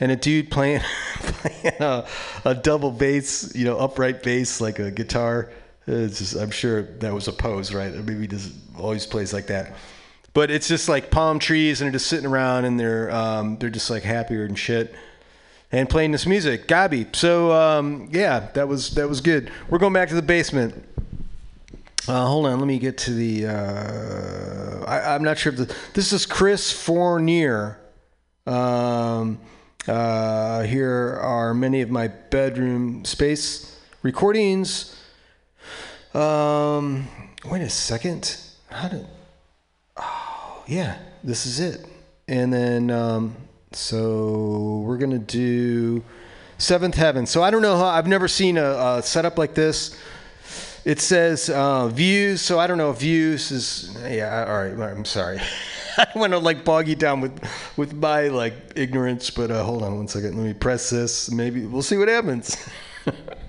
and 0.00 0.10
a 0.10 0.16
dude 0.16 0.50
playing, 0.50 0.80
playing 1.16 1.74
a, 1.80 2.06
a 2.44 2.54
double 2.54 2.90
bass 2.90 3.54
you 3.54 3.64
know 3.64 3.78
upright 3.78 4.22
bass 4.22 4.60
like 4.60 4.78
a 4.78 4.90
guitar. 4.90 5.50
It's 5.86 6.18
just, 6.18 6.36
i'm 6.36 6.52
sure 6.52 6.82
that 6.82 7.12
was 7.12 7.28
a 7.28 7.32
pose 7.32 7.74
right? 7.74 7.92
Maybe 7.92 8.20
he 8.20 8.26
just 8.26 8.52
always 8.78 9.04
plays 9.04 9.32
like 9.32 9.48
that 9.48 9.74
but 10.34 10.50
it's 10.50 10.68
just 10.68 10.88
like 10.88 11.10
palm 11.10 11.38
trees 11.38 11.80
and 11.80 11.86
they're 11.86 11.92
just 11.92 12.06
sitting 12.06 12.26
around 12.26 12.64
and 12.64 12.78
they're 12.78 13.10
um, 13.10 13.58
they're 13.58 13.70
just 13.70 13.90
like 13.90 14.02
happier 14.02 14.44
and 14.44 14.58
shit. 14.58 14.94
And 15.74 15.88
playing 15.88 16.12
this 16.12 16.26
music. 16.26 16.68
Gabi 16.68 17.14
so 17.16 17.50
um, 17.52 18.08
yeah 18.12 18.50
that 18.54 18.68
was 18.68 18.90
that 18.94 19.08
was 19.08 19.20
good. 19.20 19.50
We're 19.70 19.78
going 19.78 19.94
back 19.94 20.08
to 20.10 20.14
the 20.14 20.22
basement. 20.22 20.84
Uh, 22.08 22.26
hold 22.26 22.46
on 22.46 22.58
let 22.58 22.66
me 22.66 22.80
get 22.80 22.98
to 22.98 23.12
the 23.12 23.46
uh, 23.46 24.84
I, 24.84 25.14
i'm 25.14 25.22
not 25.22 25.38
sure 25.38 25.52
if 25.52 25.58
the, 25.60 25.76
this 25.94 26.12
is 26.12 26.26
chris 26.26 26.72
fournier. 26.72 27.78
Um, 28.44 29.38
uh, 29.86 30.62
here 30.62 31.18
are 31.22 31.54
many 31.54 31.80
of 31.80 31.90
my 31.90 32.08
bedroom 32.08 33.04
space 33.04 33.80
recordings. 34.02 34.96
Um, 36.14 37.08
wait 37.44 37.62
a 37.62 37.70
second. 37.70 38.36
How 38.68 38.88
did 38.88 39.06
yeah, 40.66 40.98
this 41.22 41.46
is 41.46 41.60
it. 41.60 41.86
And 42.28 42.52
then, 42.52 42.90
um, 42.90 43.36
so 43.72 44.82
we're 44.86 44.98
gonna 44.98 45.18
do 45.18 46.02
Seventh 46.58 46.94
Heaven. 46.94 47.26
So 47.26 47.42
I 47.42 47.50
don't 47.50 47.62
know 47.62 47.76
how 47.76 47.86
I've 47.86 48.06
never 48.06 48.28
seen 48.28 48.56
a, 48.56 48.98
a 48.98 49.02
setup 49.02 49.38
like 49.38 49.54
this. 49.54 49.96
It 50.84 51.00
says 51.00 51.48
uh, 51.48 51.88
views, 51.88 52.40
so 52.40 52.58
I 52.58 52.66
don't 52.66 52.78
know 52.78 52.90
if 52.90 52.98
views 52.98 53.50
is 53.50 53.96
yeah. 54.08 54.46
All 54.48 54.64
right, 54.64 54.90
I'm 54.90 55.04
sorry. 55.04 55.40
I 55.98 56.04
don't 56.04 56.16
want 56.16 56.32
to 56.32 56.38
like 56.38 56.64
bog 56.64 56.88
you 56.88 56.96
down 56.96 57.20
with 57.20 57.40
with 57.76 57.92
my 57.94 58.28
like 58.28 58.54
ignorance, 58.76 59.30
but 59.30 59.50
uh, 59.50 59.62
hold 59.62 59.82
on 59.82 59.96
one 59.96 60.08
second. 60.08 60.36
Let 60.36 60.44
me 60.44 60.54
press 60.54 60.90
this. 60.90 61.30
Maybe 61.30 61.66
we'll 61.66 61.82
see 61.82 61.96
what 61.96 62.08
happens. 62.08 62.56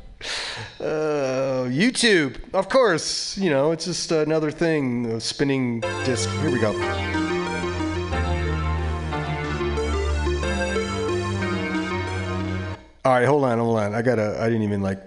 Uh, 0.79 1.65
YouTube, 1.69 2.37
of 2.53 2.69
course. 2.69 3.37
You 3.37 3.49
know, 3.49 3.71
it's 3.71 3.85
just 3.85 4.11
another 4.11 4.51
thing. 4.51 5.05
A 5.07 5.19
spinning 5.19 5.79
disc. 6.03 6.29
Here 6.41 6.51
we 6.51 6.59
go. 6.59 6.71
All 13.05 13.11
right, 13.11 13.25
hold 13.25 13.43
on, 13.43 13.57
hold 13.59 13.77
on. 13.79 13.93
I 13.93 14.01
gotta. 14.01 14.37
I 14.39 14.45
didn't 14.45 14.63
even 14.63 14.81
like 14.81 15.01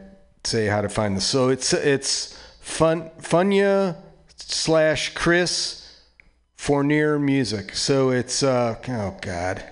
say 0.44 0.66
how 0.66 0.82
to 0.82 0.88
find 0.88 1.16
this. 1.16 1.24
So 1.24 1.48
it's 1.48 1.72
it's 1.72 2.38
fun 2.60 3.10
Fonya 3.20 3.96
slash 4.36 5.14
Chris 5.14 5.82
Fournier 6.56 7.18
music. 7.18 7.74
So 7.74 8.10
it's 8.10 8.42
uh 8.42 8.76
oh 8.88 9.16
god. 9.22 9.64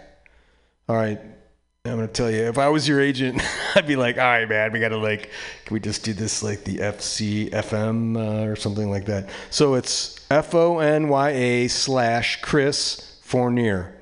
All 0.89 0.97
right, 0.97 1.21
I'm 1.87 1.97
gonna 1.97 2.09
tell 2.09 2.31
you, 2.31 2.45
if 2.45 2.57
I 2.57 2.71
was 2.71 2.89
your 2.89 2.99
agent, 2.99 3.43
I'd 3.75 3.87
be 3.87 3.95
like, 3.95 4.17
all 4.17 4.25
right, 4.25 4.49
man, 4.49 4.73
we 4.73 4.81
gotta 4.81 4.97
like, 4.97 5.29
can 5.67 5.75
we 5.75 5.81
just 5.81 6.03
do 6.03 6.15
this 6.15 6.43
like 6.43 6.65
the 6.65 6.79
FC 6.79 7.51
FM 7.51 8.17
uh, 8.17 8.47
or 8.49 8.57
something 8.57 8.89
like 8.89 9.05
that? 9.05 9.29
So 9.51 9.75
it's 9.75 10.19
F 10.31 10.55
O 10.55 10.79
N 10.79 11.09
Y 11.09 11.29
A 11.29 11.69
slash 11.69 12.41
Chris 12.41 13.19
Fournier. 13.21 13.95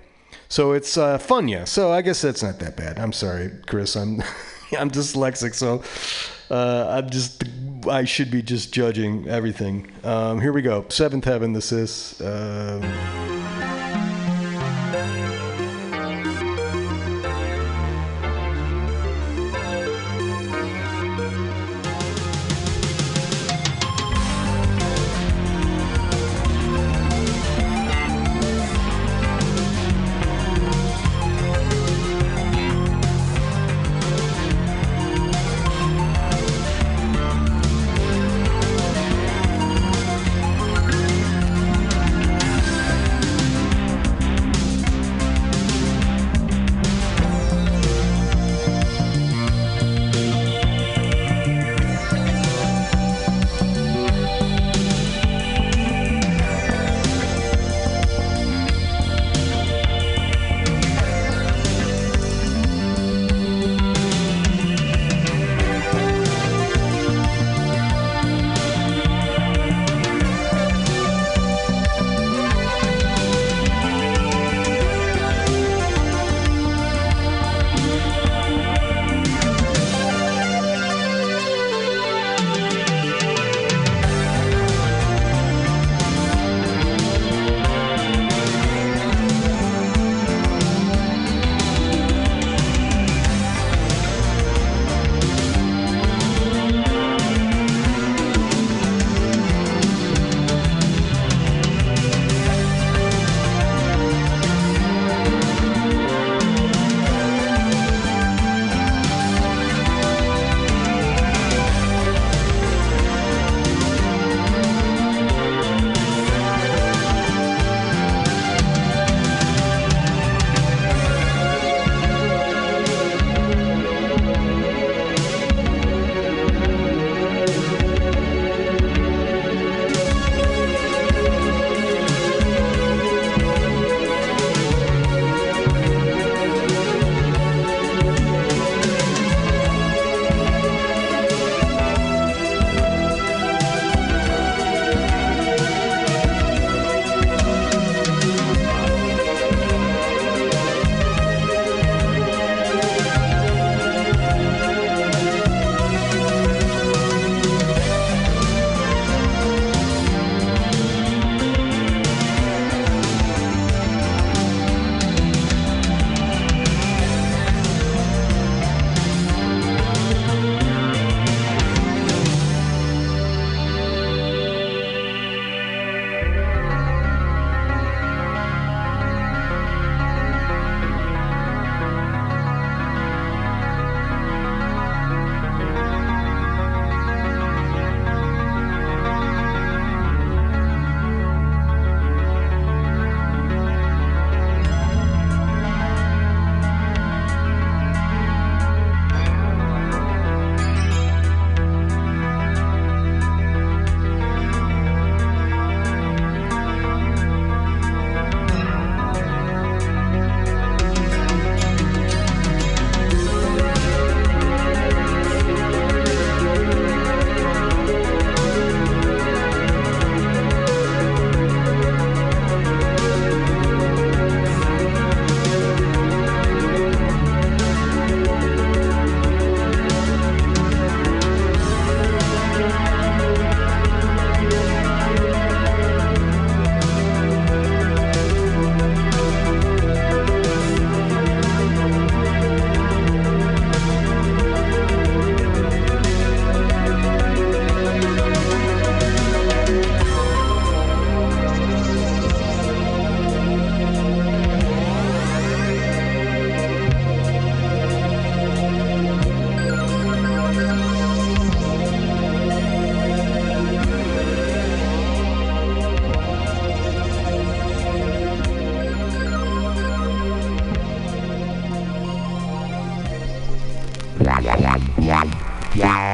So 0.49 0.71
it's 0.75 0.97
uh, 0.97 1.19
Fonya. 1.19 1.67
So 1.67 1.91
I 1.91 2.03
guess 2.03 2.23
that's 2.23 2.41
not 2.41 2.61
that 2.61 2.77
bad. 2.77 3.01
I'm 3.01 3.13
sorry, 3.13 3.51
Chris. 3.67 3.97
I'm 3.97 4.21
I'm 4.79 4.89
dyslexic, 4.89 5.53
so 5.53 5.83
uh, 6.55 6.87
I'm 6.89 7.11
just 7.11 7.43
I 7.89 8.05
should 8.05 8.31
be 8.31 8.43
just 8.43 8.73
judging 8.73 9.27
everything. 9.27 9.91
Um, 10.05 10.41
here 10.41 10.53
we 10.53 10.63
go. 10.63 10.87
Seventh 10.89 11.25
Heaven. 11.25 11.53
This 11.53 11.73
is. 11.73 12.21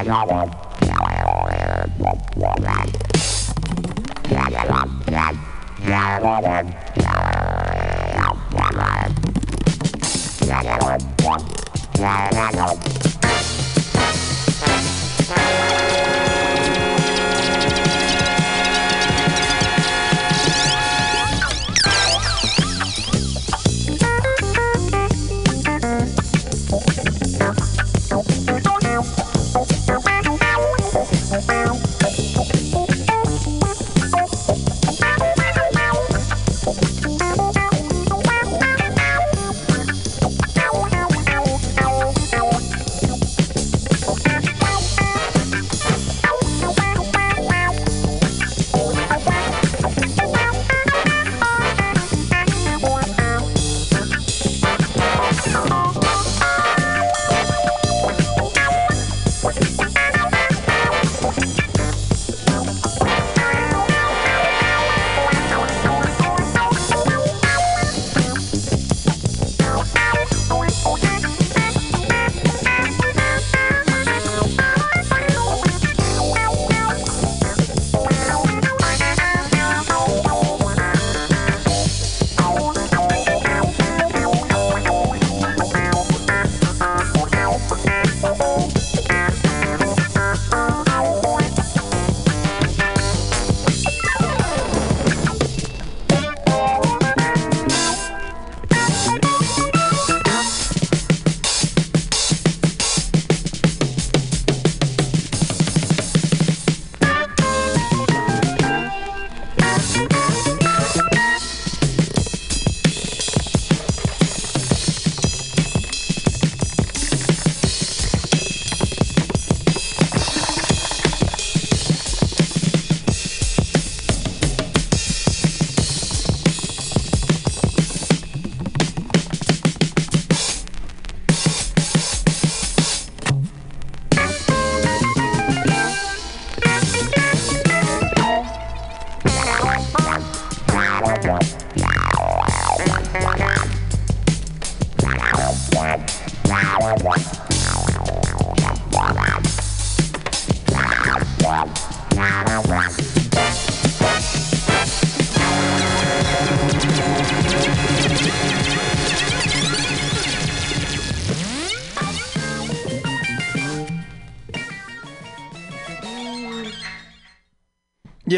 Um, 0.08 0.57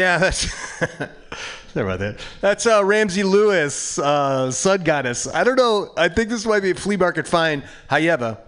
Yeah, 0.01 0.17
that's. 0.17 0.51
Sorry 1.73 1.85
about 1.85 1.99
that. 1.99 2.19
That's 2.41 2.65
uh, 2.65 2.83
Ramsey 2.83 3.21
Lewis, 3.21 3.99
uh, 3.99 4.49
Sun 4.49 4.83
Goddess. 4.83 5.27
I 5.27 5.43
don't 5.43 5.57
know. 5.57 5.93
I 5.95 6.09
think 6.09 6.29
this 6.29 6.43
might 6.43 6.61
be 6.61 6.71
a 6.71 6.75
flea 6.75 6.97
market 6.97 7.27
find. 7.27 7.63
However, 7.87 8.39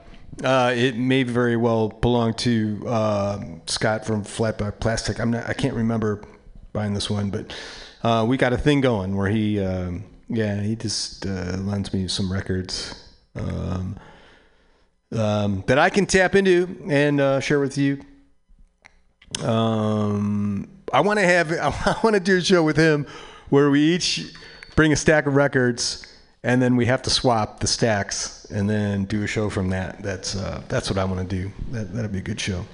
uh, 0.44 0.74
it 0.76 0.98
may 0.98 1.22
very 1.22 1.56
well 1.56 1.90
belong 1.90 2.34
to 2.34 2.84
uh, 2.88 3.40
Scott 3.68 4.04
from 4.04 4.24
Flatback 4.24 4.80
Plastic. 4.80 5.20
I'm 5.20 5.30
not. 5.30 5.48
I 5.48 5.54
can't 5.54 5.76
remember 5.76 6.24
buying 6.74 6.96
this 6.96 7.08
one, 7.08 7.30
but 7.30 7.56
uh, 8.02 8.26
we 8.28 8.36
got 8.36 8.52
a 8.52 8.58
thing 8.58 8.82
going 8.82 9.16
where 9.16 9.30
he, 9.30 9.60
um, 9.64 10.06
yeah, 10.28 10.60
he 10.60 10.76
just 10.76 11.28
uh, 11.28 11.58
lends 11.60 11.94
me 11.94 12.08
some 12.08 12.34
records 12.34 13.10
um, 13.36 14.00
um, 15.12 15.64
that 15.68 15.78
I 15.78 15.92
can 15.92 16.08
tap 16.08 16.34
into 16.34 16.84
and 16.90 17.22
uh, 17.22 17.40
share 17.40 17.60
with 17.60 17.78
you. 17.78 18.02
Um, 19.42 20.68
I 20.92 21.02
want 21.02 21.20
to 21.20 21.26
have 21.26 21.52
I 21.52 21.96
want 22.04 22.16
to 22.16 22.20
do 22.20 22.38
a 22.38 22.42
show 22.42 22.64
with 22.64 22.78
him 22.78 23.08
where 23.50 23.70
we 23.70 23.82
each 23.82 24.34
bring 24.76 24.92
a 24.92 24.96
stack 24.96 25.26
of 25.26 25.36
records 25.36 26.08
and 26.44 26.62
then 26.62 26.76
we 26.76 26.86
have 26.86 27.02
to 27.04 27.10
swap 27.10 27.60
the 27.62 27.68
stacks 27.68 28.46
and 28.52 28.70
then 28.70 29.06
do 29.06 29.24
a 29.24 29.28
show 29.28 29.50
from 29.50 29.70
that. 29.70 30.04
That's 30.04 30.36
uh, 30.36 30.62
that's 30.68 30.90
what 30.90 31.00
I 31.00 31.06
want 31.06 31.28
to 31.28 31.36
do. 31.36 31.52
That 31.72 31.94
that'd 31.94 32.12
be 32.12 32.20
a 32.20 32.22
good 32.22 32.40
show. 32.40 32.66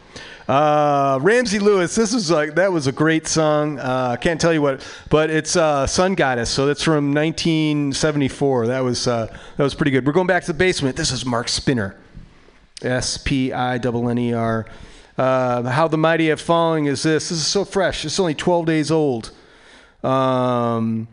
Uh, 0.47 1.19
Ramsey 1.21 1.59
Lewis, 1.59 1.93
this 1.93 2.11
is 2.11 2.31
like 2.31 2.55
that 2.55 2.71
was 2.71 2.87
a 2.87 2.91
great 2.91 3.27
song. 3.27 3.77
Uh, 3.77 4.09
I 4.13 4.17
can't 4.17 4.41
tell 4.41 4.51
you 4.51 4.63
what, 4.63 4.85
but 5.11 5.29
it's 5.29 5.55
uh, 5.55 5.85
Sun 5.85 6.15
Goddess. 6.15 6.49
So 6.49 6.65
that's 6.65 6.81
from 6.81 7.13
1974. 7.13 8.67
That 8.67 8.79
was 8.79 9.07
uh, 9.07 9.27
that 9.57 9.63
was 9.63 9.75
pretty 9.75 9.91
good. 9.91 10.05
We're 10.05 10.13
going 10.13 10.27
back 10.27 10.43
to 10.45 10.51
the 10.51 10.57
basement. 10.57 10.95
This 10.95 11.11
is 11.11 11.25
Mark 11.25 11.47
Spinner. 11.47 11.95
S 12.81 13.17
P 13.17 13.53
I 13.53 13.75
N 13.75 14.09
N 14.09 14.17
E 14.17 14.33
R. 14.33 14.65
Uh, 15.19 15.63
How 15.63 15.89
the 15.89 15.97
Mighty 15.97 16.29
Have 16.29 16.39
Fallen 16.39 16.87
is 16.87 17.03
this. 17.03 17.27
This 17.27 17.39
is 17.39 17.45
so 17.45 17.65
fresh. 17.65 18.05
It's 18.05 18.21
only 18.21 18.33
12 18.33 18.65
days 18.65 18.89
old. 18.89 19.31
Um, 20.01 21.09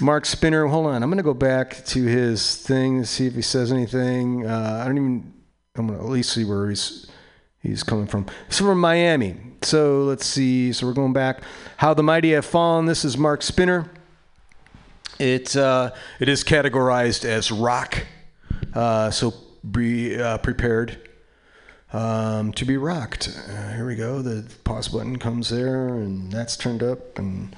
Mark 0.00 0.26
Spinner, 0.26 0.66
hold 0.66 0.86
on. 0.86 1.02
I'm 1.02 1.10
going 1.10 1.16
to 1.16 1.24
go 1.24 1.34
back 1.34 1.84
to 1.86 2.04
his 2.04 2.54
thing 2.54 3.00
to 3.00 3.06
see 3.06 3.26
if 3.26 3.34
he 3.34 3.42
says 3.42 3.72
anything. 3.72 4.46
Uh, 4.46 4.80
I 4.80 4.86
don't 4.86 4.96
even, 4.96 5.34
I'm 5.74 5.88
going 5.88 5.98
to 5.98 6.04
at 6.04 6.08
least 6.08 6.32
see 6.34 6.44
where 6.44 6.68
he's, 6.68 7.08
he's 7.60 7.82
coming 7.82 8.06
from. 8.06 8.26
It's 8.46 8.58
from 8.58 8.78
Miami. 8.78 9.34
So 9.62 10.04
let's 10.04 10.24
see. 10.24 10.72
So 10.72 10.86
we're 10.86 10.92
going 10.92 11.12
back. 11.12 11.42
How 11.78 11.94
the 11.94 12.04
Mighty 12.04 12.30
Have 12.34 12.46
Fallen. 12.46 12.86
This 12.86 13.04
is 13.04 13.18
Mark 13.18 13.42
Spinner. 13.42 13.90
It, 15.18 15.56
uh, 15.56 15.90
it 16.20 16.28
is 16.28 16.44
categorized 16.44 17.24
as 17.24 17.50
rock. 17.50 18.06
Uh, 18.72 19.10
so 19.10 19.34
be 19.68 20.16
uh, 20.16 20.38
prepared 20.38 21.07
um, 21.92 22.52
to 22.52 22.64
be 22.64 22.76
rocked. 22.76 23.28
Uh, 23.48 23.72
here 23.72 23.86
we 23.86 23.96
go. 23.96 24.22
The 24.22 24.44
pause 24.64 24.88
button 24.88 25.18
comes 25.18 25.50
there, 25.50 25.88
and 25.88 26.30
that's 26.30 26.56
turned 26.56 26.82
up, 26.82 27.18
and 27.18 27.54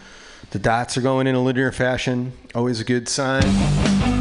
the 0.50 0.58
dots 0.58 0.96
are 0.96 1.02
going 1.02 1.26
in 1.26 1.34
a 1.34 1.42
linear 1.42 1.72
fashion. 1.72 2.32
Always 2.54 2.80
a 2.80 2.84
good 2.84 3.08
sign. 3.08 4.19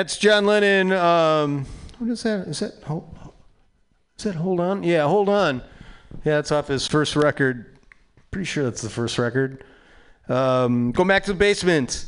It's 0.00 0.18
John 0.18 0.44
Lennon. 0.44 0.90
Um, 0.90 1.66
what 1.98 2.10
is 2.10 2.24
that? 2.24 2.48
Is 2.48 2.58
that 2.58 2.82
hold? 2.82 3.16
Is 4.18 4.24
that 4.24 4.34
hold 4.34 4.58
on? 4.58 4.82
Yeah, 4.82 5.06
hold 5.06 5.28
on. 5.28 5.62
Yeah, 6.24 6.34
that's 6.34 6.50
off 6.50 6.66
his 6.66 6.84
first 6.88 7.14
record. 7.14 7.78
Pretty 8.32 8.44
sure 8.44 8.64
that's 8.64 8.82
the 8.82 8.90
first 8.90 9.18
record. 9.18 9.62
Um, 10.28 10.90
going 10.90 11.06
back 11.06 11.22
to 11.24 11.32
the 11.32 11.38
basement. 11.38 12.06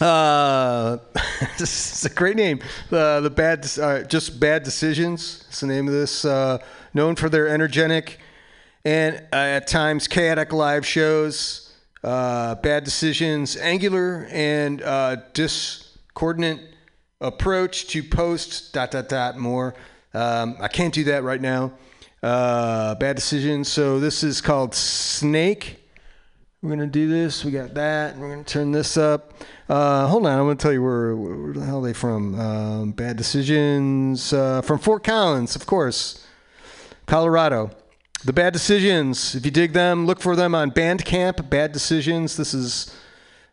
Uh, 0.00 0.98
is 1.60 2.04
a 2.04 2.10
great 2.10 2.34
name. 2.34 2.58
Uh, 2.90 3.20
the 3.20 3.30
bad, 3.30 3.64
uh, 3.80 4.02
just 4.02 4.40
bad 4.40 4.64
decisions. 4.64 5.44
It's 5.48 5.60
the 5.60 5.68
name 5.68 5.86
of 5.86 5.94
this. 5.94 6.24
Uh, 6.24 6.58
known 6.92 7.14
for 7.14 7.28
their 7.28 7.46
energetic 7.46 8.18
and 8.84 9.22
uh, 9.32 9.36
at 9.36 9.68
times 9.68 10.08
chaotic 10.08 10.52
live 10.52 10.84
shows, 10.84 11.72
uh, 12.02 12.56
bad 12.56 12.82
decisions, 12.82 13.56
angular 13.56 14.26
and 14.32 14.82
uh, 14.82 15.16
discordant 16.16 16.62
approach 17.20 17.88
to 17.88 18.02
post 18.02 18.72
dot 18.72 18.90
dot 18.90 19.06
dot 19.06 19.36
more. 19.36 19.74
Um, 20.14 20.56
I 20.60 20.68
can't 20.68 20.94
do 20.94 21.04
that 21.04 21.24
right 21.24 21.42
now. 21.42 21.72
Uh, 22.22 22.94
bad 22.94 23.16
decisions. 23.16 23.68
So 23.68 24.00
this 24.00 24.24
is 24.24 24.40
called 24.40 24.74
Snake. 24.74 25.78
We're 26.62 26.70
gonna 26.70 26.86
do 26.86 27.06
this. 27.06 27.44
We 27.44 27.50
got 27.50 27.74
that. 27.74 28.14
and 28.14 28.22
We're 28.22 28.30
gonna 28.30 28.44
turn 28.44 28.72
this 28.72 28.96
up. 28.96 29.34
Uh, 29.68 30.06
hold 30.06 30.24
on. 30.24 30.38
I'm 30.38 30.46
gonna 30.46 30.54
tell 30.54 30.72
you 30.72 30.82
where, 30.82 31.14
where 31.14 31.52
the 31.52 31.62
hell 31.62 31.80
are 31.80 31.86
they 31.86 31.92
from. 31.92 32.40
Um, 32.40 32.92
bad 32.92 33.18
decisions 33.18 34.32
uh, 34.32 34.62
from 34.62 34.78
Fort 34.78 35.04
Collins, 35.04 35.54
of 35.54 35.66
course, 35.66 36.26
Colorado. 37.04 37.72
The 38.24 38.32
Bad 38.32 38.54
Decisions. 38.54 39.34
If 39.34 39.44
you 39.44 39.50
dig 39.50 39.74
them, 39.74 40.06
look 40.06 40.20
for 40.20 40.34
them 40.34 40.54
on 40.54 40.70
Bandcamp. 40.70 41.50
Bad 41.50 41.72
Decisions. 41.72 42.38
This 42.38 42.54
is 42.54 42.90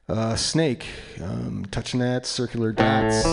uh, 0.10 0.36
Snake. 0.36 0.86
Um, 1.22 1.66
touching 1.72 2.00
that 2.00 2.26
circular 2.26 2.72
dots. 2.72 3.24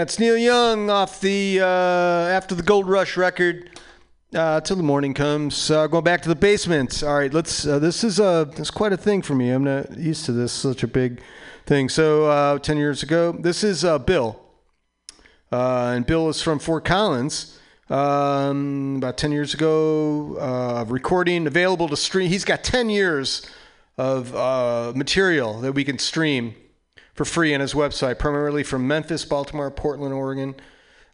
Yeah, 0.00 0.04
it's 0.04 0.18
Neil 0.18 0.38
Young 0.38 0.88
off 0.88 1.20
the 1.20 1.60
uh, 1.60 1.66
after 1.66 2.54
the 2.54 2.62
Gold 2.62 2.88
Rush 2.88 3.18
record. 3.18 3.78
Uh, 4.34 4.58
till 4.62 4.76
the 4.76 4.82
morning 4.82 5.12
comes. 5.12 5.70
Uh, 5.70 5.88
going 5.88 6.04
back 6.04 6.22
to 6.22 6.30
the 6.30 6.34
basement. 6.34 7.02
All 7.02 7.18
right, 7.18 7.34
let's. 7.34 7.66
Uh, 7.66 7.78
this 7.78 8.02
is 8.02 8.18
a. 8.18 8.50
Is 8.56 8.70
quite 8.70 8.94
a 8.94 8.96
thing 8.96 9.20
for 9.20 9.34
me. 9.34 9.50
I'm 9.50 9.62
not 9.62 9.98
used 9.98 10.24
to 10.24 10.32
this. 10.32 10.52
Such 10.52 10.82
a 10.82 10.86
big 10.86 11.20
thing. 11.66 11.90
So 11.90 12.24
uh, 12.24 12.58
ten 12.60 12.78
years 12.78 13.02
ago, 13.02 13.32
this 13.32 13.62
is 13.62 13.84
uh, 13.84 13.98
Bill, 13.98 14.40
uh, 15.52 15.92
and 15.94 16.06
Bill 16.06 16.30
is 16.30 16.40
from 16.40 16.60
Fort 16.60 16.86
Collins. 16.86 17.60
Um, 17.90 18.94
about 18.96 19.18
ten 19.18 19.32
years 19.32 19.52
ago, 19.52 20.82
recording 20.88 21.46
available 21.46 21.90
to 21.90 21.96
stream. 21.98 22.30
He's 22.30 22.46
got 22.46 22.64
ten 22.64 22.88
years 22.88 23.46
of 23.98 24.32
material 24.96 25.60
that 25.60 25.72
we 25.72 25.84
can 25.84 25.98
stream 25.98 26.54
for 27.20 27.26
free 27.26 27.52
on 27.52 27.60
his 27.60 27.74
website, 27.74 28.18
primarily 28.18 28.62
from 28.62 28.88
Memphis, 28.88 29.26
Baltimore, 29.26 29.70
Portland, 29.70 30.14
Oregon. 30.14 30.54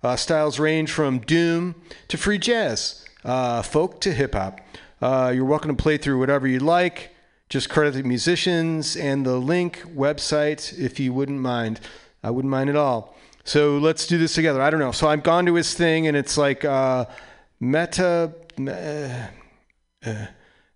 Uh, 0.04 0.14
styles 0.14 0.60
range 0.60 0.92
from 0.92 1.18
doom 1.18 1.74
to 2.06 2.16
free 2.16 2.38
jazz, 2.38 3.04
uh, 3.24 3.60
folk 3.60 4.00
to 4.02 4.12
hip 4.12 4.34
hop. 4.34 4.60
Uh, 5.02 5.32
you're 5.34 5.44
welcome 5.44 5.76
to 5.76 5.82
play 5.82 5.96
through 5.96 6.20
whatever 6.20 6.46
you 6.46 6.60
like. 6.60 7.10
Just 7.48 7.68
credit 7.68 7.94
the 7.94 8.04
musicians 8.04 8.94
and 8.94 9.26
the 9.26 9.36
link 9.36 9.82
website 9.96 10.78
if 10.78 11.00
you 11.00 11.12
wouldn't 11.12 11.40
mind. 11.40 11.80
I 12.22 12.30
wouldn't 12.30 12.52
mind 12.52 12.70
at 12.70 12.76
all. 12.76 13.16
So 13.42 13.76
let's 13.76 14.06
do 14.06 14.16
this 14.16 14.32
together. 14.32 14.62
I 14.62 14.70
don't 14.70 14.78
know. 14.78 14.92
So 14.92 15.08
I've 15.08 15.24
gone 15.24 15.44
to 15.46 15.54
his 15.54 15.74
thing 15.74 16.06
and 16.06 16.16
it's 16.16 16.38
like 16.38 16.64
uh, 16.64 17.06
meta. 17.58 18.32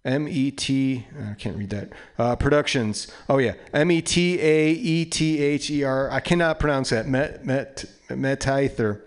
Uh, 0.04 0.08
uh, 0.08 0.12
M 0.12 0.28
E 0.28 0.50
T. 0.50 1.06
I 1.30 1.34
can't 1.34 1.56
read 1.56 1.70
that. 1.70 1.90
Uh, 2.18 2.36
productions. 2.36 3.08
Oh 3.28 3.38
yeah, 3.38 3.54
M 3.72 3.90
E 3.90 4.02
T 4.02 4.40
A 4.40 4.70
E 4.72 5.04
T 5.04 5.40
H 5.40 5.70
E 5.70 5.84
R. 5.84 6.10
I 6.10 6.20
cannot 6.20 6.58
pronounce 6.58 6.90
that. 6.90 7.06
Met 7.06 7.44
Met 7.44 7.84
Metaether 8.08 9.02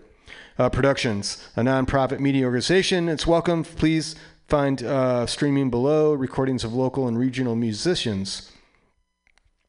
uh, 0.58 0.68
Productions, 0.68 1.46
a 1.56 1.62
nonprofit 1.62 2.20
media 2.20 2.44
organization. 2.44 3.08
It's 3.08 3.26
welcome. 3.26 3.64
Please 3.64 4.14
find 4.48 4.82
uh, 4.82 5.26
streaming 5.26 5.70
below 5.70 6.12
recordings 6.12 6.64
of 6.64 6.74
local 6.74 7.08
and 7.08 7.18
regional 7.18 7.56
musicians. 7.56 8.50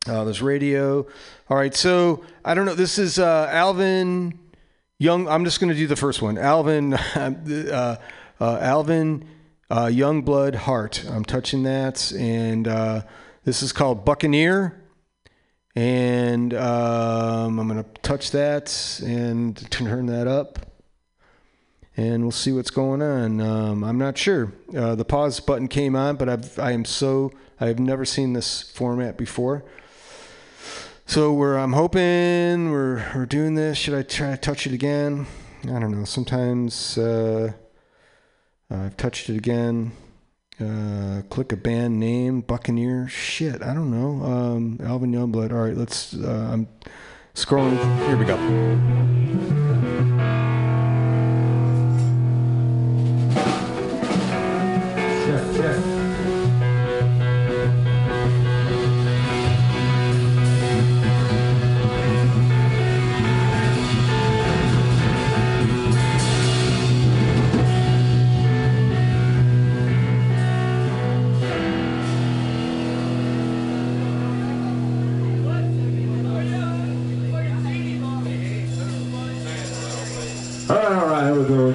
Uh, 0.07 0.23
there's 0.23 0.41
radio. 0.41 1.07
All 1.49 1.57
right, 1.57 1.73
so 1.73 2.23
I 2.43 2.53
don't 2.53 2.65
know. 2.65 2.75
This 2.75 2.99
is 2.99 3.17
uh, 3.17 3.49
Alvin 3.51 4.37
Young. 4.99 5.27
I'm 5.27 5.43
just 5.43 5.59
going 5.59 5.71
to 5.71 5.75
do 5.75 5.87
the 5.87 5.95
first 5.95 6.21
one. 6.21 6.37
Alvin. 6.37 6.93
uh, 7.15 7.97
uh, 9.69 9.73
Alvin 9.73 9.93
uh, 9.93 10.05
Youngblood 10.05 10.55
Hart. 10.55 11.05
I'm 11.09 11.25
touching 11.25 11.63
that, 11.63 12.11
and 12.11 12.67
uh, 12.67 13.01
this 13.43 13.63
is 13.63 13.71
called 13.71 14.05
Buccaneer. 14.05 14.81
And 15.77 16.53
um, 16.53 17.59
I'm 17.59 17.67
going 17.67 17.83
to 17.83 18.01
touch 18.01 18.31
that 18.31 19.01
and 19.05 19.69
turn 19.71 20.05
that 20.05 20.25
up, 20.25 20.59
and 21.97 22.23
we'll 22.23 22.31
see 22.31 22.53
what's 22.53 22.71
going 22.71 23.01
on. 23.01 23.41
Um, 23.41 23.83
I'm 23.83 23.97
not 23.97 24.17
sure. 24.17 24.53
Uh, 24.75 24.95
the 24.95 25.03
pause 25.03 25.41
button 25.41 25.67
came 25.67 25.93
on, 25.95 26.15
but 26.15 26.29
I've, 26.29 26.57
I 26.59 26.71
am 26.71 26.85
so 26.85 27.33
I 27.59 27.67
have 27.67 27.79
never 27.79 28.05
seen 28.05 28.31
this 28.31 28.61
format 28.61 29.17
before. 29.17 29.65
So 31.05 31.33
we're 31.33 31.57
I'm 31.57 31.73
hoping 31.73 32.71
we're 32.71 33.05
we're 33.13 33.25
doing 33.25 33.55
this. 33.55 33.77
Should 33.77 33.95
I 33.95 34.01
try 34.03 34.31
to 34.31 34.37
touch 34.37 34.65
it 34.65 34.73
again? 34.73 35.27
I 35.63 35.79
don't 35.79 35.91
know. 35.91 36.05
Sometimes. 36.05 36.97
Uh, 36.97 37.51
uh, 38.71 38.77
I've 38.77 38.97
touched 38.97 39.29
it 39.29 39.37
again. 39.37 39.91
Uh, 40.59 41.21
click 41.29 41.51
a 41.51 41.57
band 41.57 41.99
name, 41.99 42.41
Buccaneer. 42.41 43.07
Shit, 43.09 43.61
I 43.61 43.73
don't 43.73 43.91
know. 43.91 44.25
Um, 44.25 44.79
Alvin 44.81 45.11
Youngblood. 45.11 45.51
All 45.51 45.65
right, 45.65 45.75
let's. 45.75 46.13
Uh, 46.13 46.49
I'm 46.51 46.67
scrolling. 47.33 47.77
Here 48.07 48.17
we 48.17 48.25
go. 48.25 48.35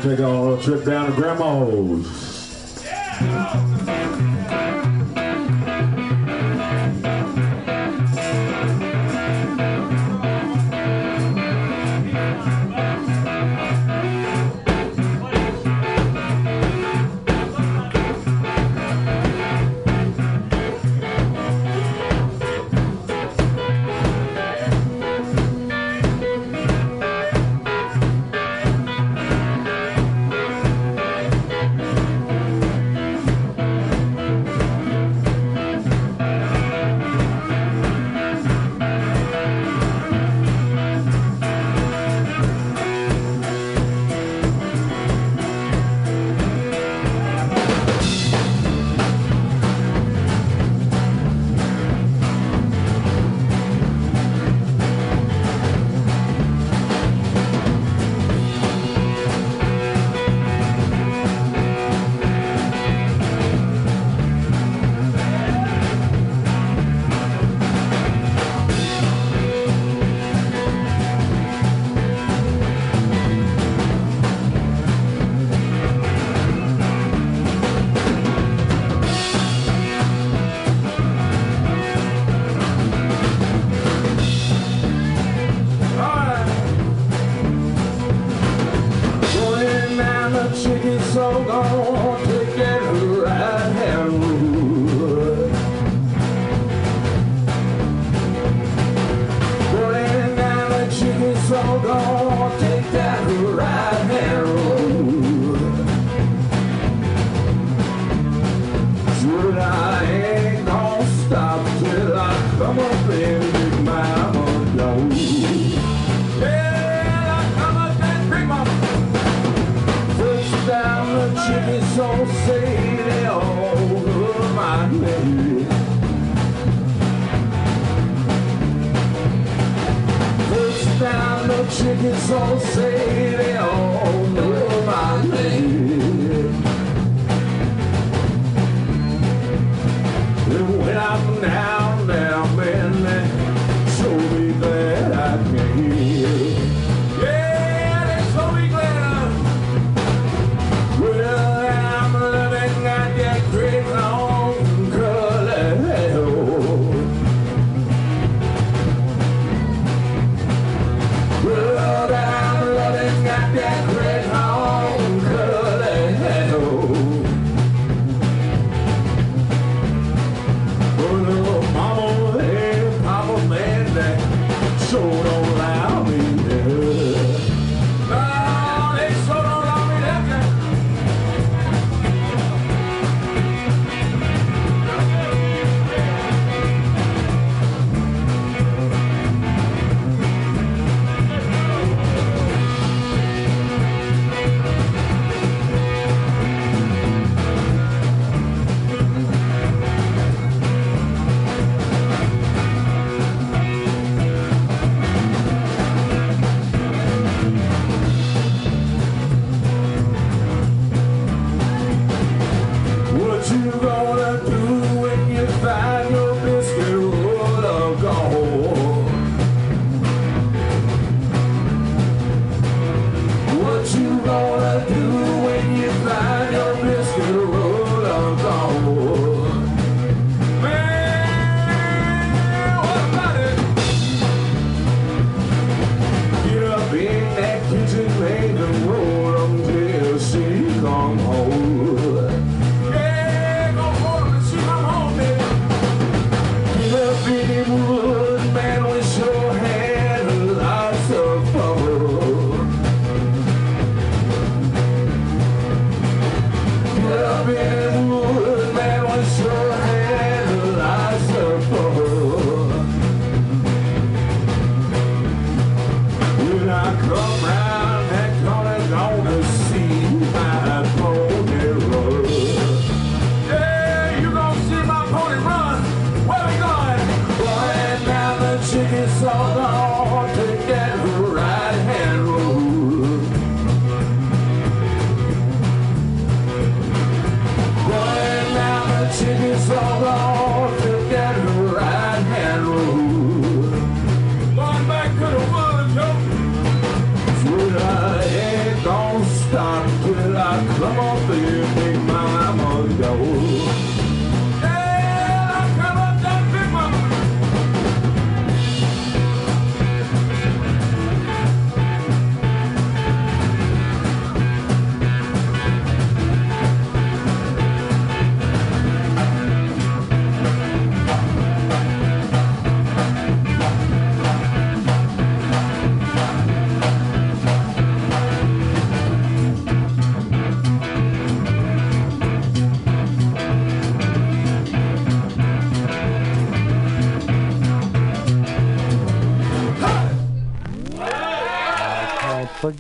Take 0.03 0.19
a 0.19 0.27
little 0.27 0.57
trip 0.63 0.85
down 0.85 1.11
to 1.11 1.13
Grandma's. 1.13 2.07
Going 3.21 4.30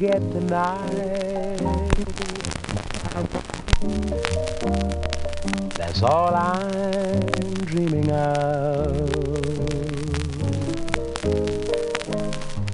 forget 0.00 0.32
the 0.32 0.40
night. 0.40 1.58
That's 5.74 6.02
all 6.02 6.34
I'm 6.34 7.52
dreaming 7.66 8.10
of. 8.10 9.14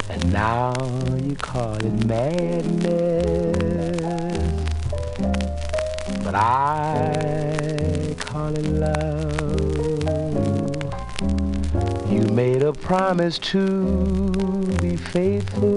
And 0.09 0.33
now 0.33 0.73
you 1.17 1.35
call 1.35 1.75
it 1.75 2.05
madness. 2.07 3.57
But 6.23 6.37
I 6.37 8.15
call 8.21 8.55
it 8.55 8.69
love. 8.69 9.67
You 12.09 12.23
made 12.33 12.63
a 12.63 12.73
promise 12.73 13.41
to 13.51 14.77
be 14.81 14.95
faithful 14.95 15.76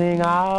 out 0.00 0.49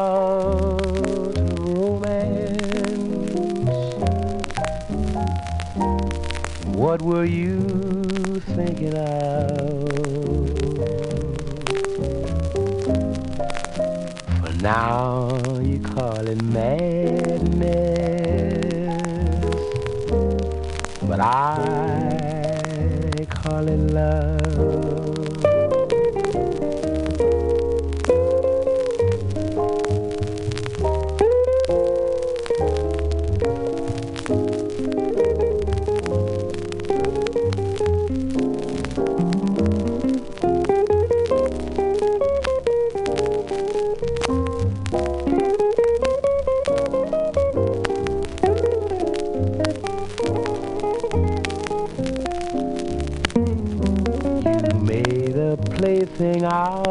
Ciao. 56.62 56.91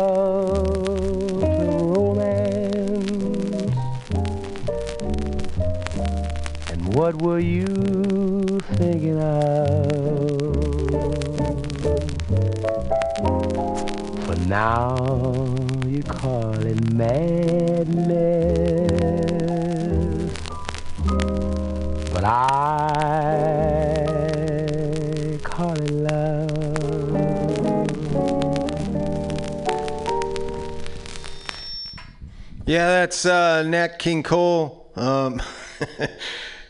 That's 33.22 33.26
uh, 33.26 33.62
Nat 33.68 33.98
King 33.98 34.22
Cole. 34.22 34.90
Um, 34.96 35.42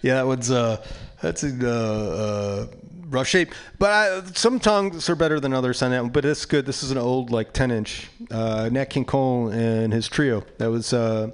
yeah, 0.02 0.14
that 0.14 0.26
was 0.26 0.50
uh, 0.50 0.84
that's 1.20 1.44
in 1.44 1.64
uh, 1.64 1.68
uh, 1.68 2.66
rough 3.08 3.26
shape. 3.26 3.54
But 3.78 3.90
I, 3.90 4.22
some 4.34 4.58
tongues 4.58 5.08
are 5.08 5.14
better 5.14 5.38
than 5.38 5.52
others 5.52 5.82
on 5.82 5.90
that 5.92 6.02
one. 6.02 6.10
But 6.10 6.24
it's 6.24 6.44
good. 6.46 6.66
This 6.66 6.82
is 6.82 6.90
an 6.90 6.98
old 6.98 7.30
like 7.30 7.52
ten 7.52 7.70
inch. 7.70 8.08
Uh, 8.30 8.68
Nat 8.72 8.86
King 8.86 9.04
Cole 9.04 9.48
and 9.48 9.92
his 9.92 10.08
trio. 10.08 10.44
That 10.58 10.70
was 10.70 10.92
uh, 10.92 11.30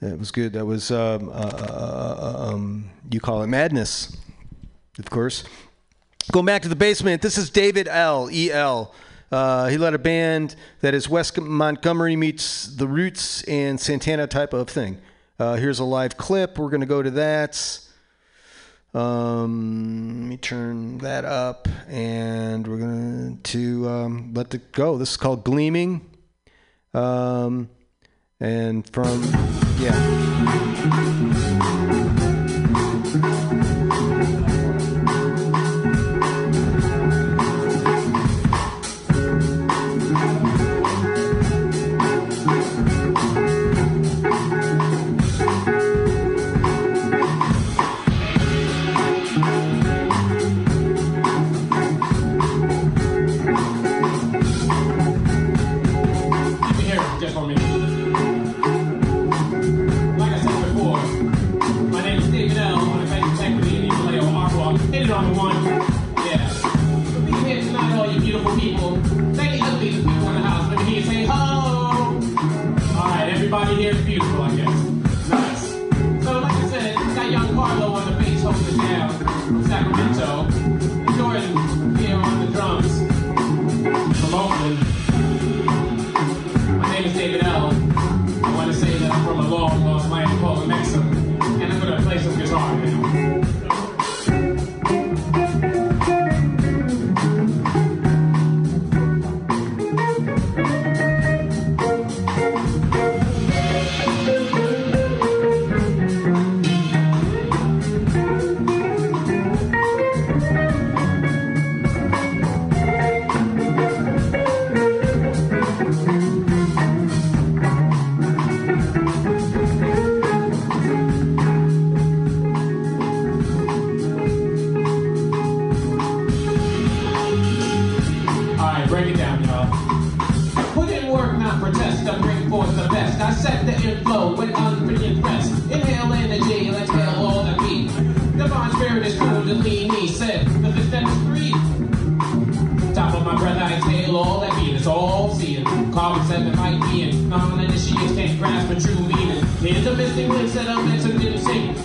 that 0.00 0.18
was 0.18 0.30
good. 0.30 0.52
That 0.52 0.66
was 0.66 0.90
um, 0.90 1.30
um, 1.30 2.90
you 3.10 3.20
call 3.20 3.42
it 3.42 3.46
madness, 3.46 4.16
of 4.98 5.08
course. 5.08 5.44
Going 6.30 6.46
back 6.46 6.62
to 6.62 6.68
the 6.68 6.76
basement. 6.76 7.22
This 7.22 7.38
is 7.38 7.48
David 7.48 7.88
L. 7.88 8.28
E. 8.30 8.52
L. 8.52 8.94
Uh, 9.30 9.68
he 9.68 9.78
led 9.78 9.94
a 9.94 9.98
band 9.98 10.56
that 10.80 10.92
is 10.92 11.08
Wes 11.08 11.36
Montgomery 11.36 12.16
meets 12.16 12.66
the 12.66 12.88
Roots 12.88 13.42
and 13.44 13.80
Santana 13.80 14.26
type 14.26 14.52
of 14.52 14.68
thing. 14.68 14.98
Uh, 15.38 15.54
here's 15.54 15.78
a 15.78 15.84
live 15.84 16.16
clip. 16.16 16.58
We're 16.58 16.68
going 16.68 16.80
to 16.80 16.86
go 16.86 17.02
to 17.02 17.10
that. 17.12 17.80
Um, 18.92 20.22
let 20.22 20.28
me 20.28 20.36
turn 20.36 20.98
that 20.98 21.24
up, 21.24 21.68
and 21.88 22.66
we're 22.66 22.78
going 22.78 23.38
to 23.44 23.88
um, 23.88 24.34
let 24.34 24.52
it 24.52 24.72
go. 24.72 24.98
This 24.98 25.12
is 25.12 25.16
called 25.16 25.44
Gleaming. 25.44 26.10
Um, 26.92 27.70
and 28.40 28.88
from, 28.92 29.22
yeah. 29.78 31.39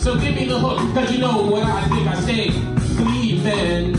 So 0.06 0.16
give 0.20 0.36
me 0.36 0.46
the 0.46 0.60
hook, 0.60 0.78
cause 0.94 1.12
you 1.12 1.18
know 1.18 1.42
what 1.42 1.64
I 1.64 1.82
think 1.88 2.08
I 2.08 2.20
say. 2.20 2.50
Believe. 2.96 3.95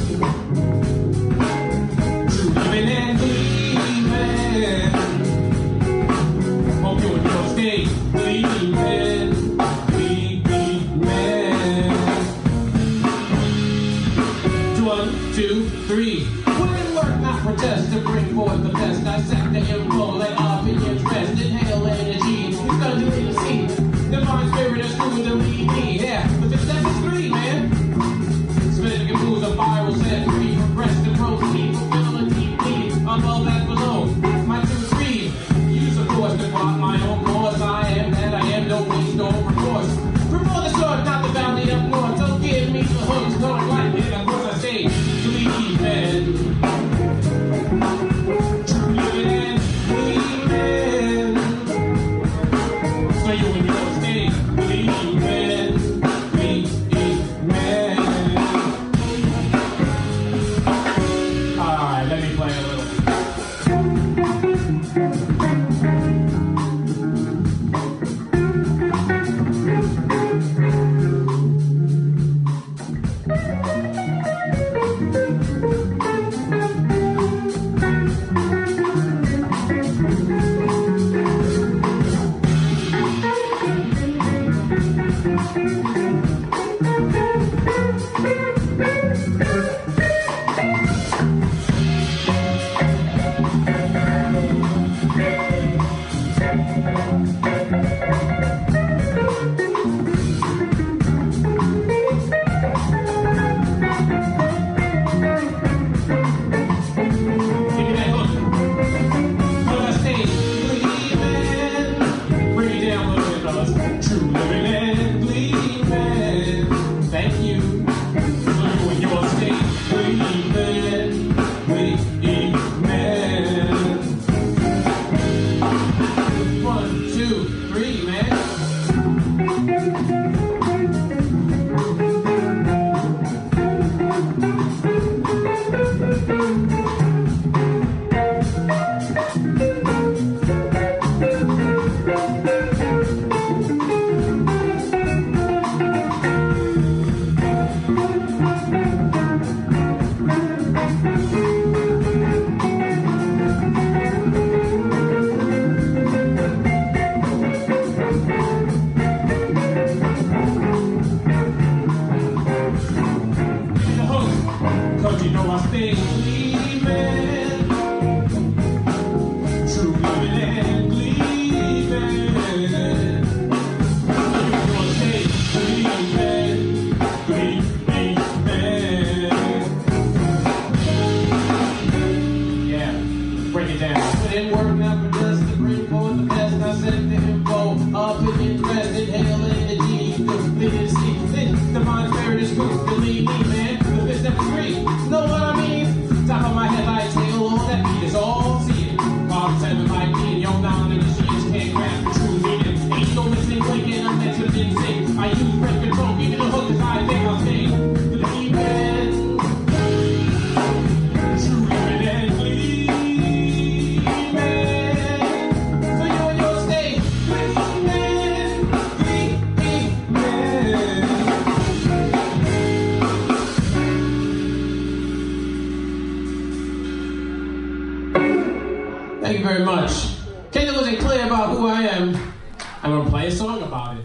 About 233.77 233.99
it. 233.99 234.05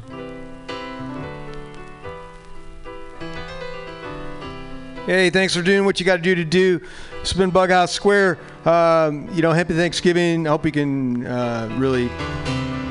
Hey, 5.06 5.30
thanks 5.30 5.56
for 5.56 5.62
doing 5.62 5.86
what 5.86 6.00
you 6.00 6.06
got 6.06 6.18
to 6.18 6.22
do 6.22 6.36
to 6.36 6.46
do. 6.46 6.82
It's 7.22 7.34
been 7.34 7.52
Bughouse 7.52 7.90
Square. 7.90 8.38
Um, 8.66 9.30
you 9.34 9.42
know, 9.42 9.52
happy 9.52 9.74
Thanksgiving. 9.74 10.46
I 10.46 10.52
hope 10.52 10.64
we 10.64 10.72
can 10.72 11.26
uh, 11.26 11.74
really 11.78 12.10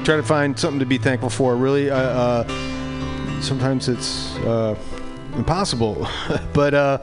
try 0.05 0.17
to 0.17 0.23
find 0.23 0.59
something 0.59 0.81
to 0.81 0.87
be 0.87 0.99
thankful 0.99 1.31
for. 1.31 1.55
Really, 1.57 1.89
uh, 1.91 1.97
uh, 1.97 3.41
sometimes 3.41 3.89
it's 3.89 4.35
uh, 4.39 4.77
impossible, 5.35 6.09
but 6.53 6.75
uh, 6.75 6.99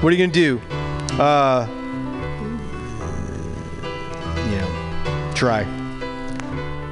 what 0.00 0.12
are 0.12 0.16
you 0.16 0.26
gonna 0.26 0.32
do? 0.32 0.60
Uh, 1.18 1.66
you 4.50 4.58
know, 4.58 5.32
try. 5.34 5.62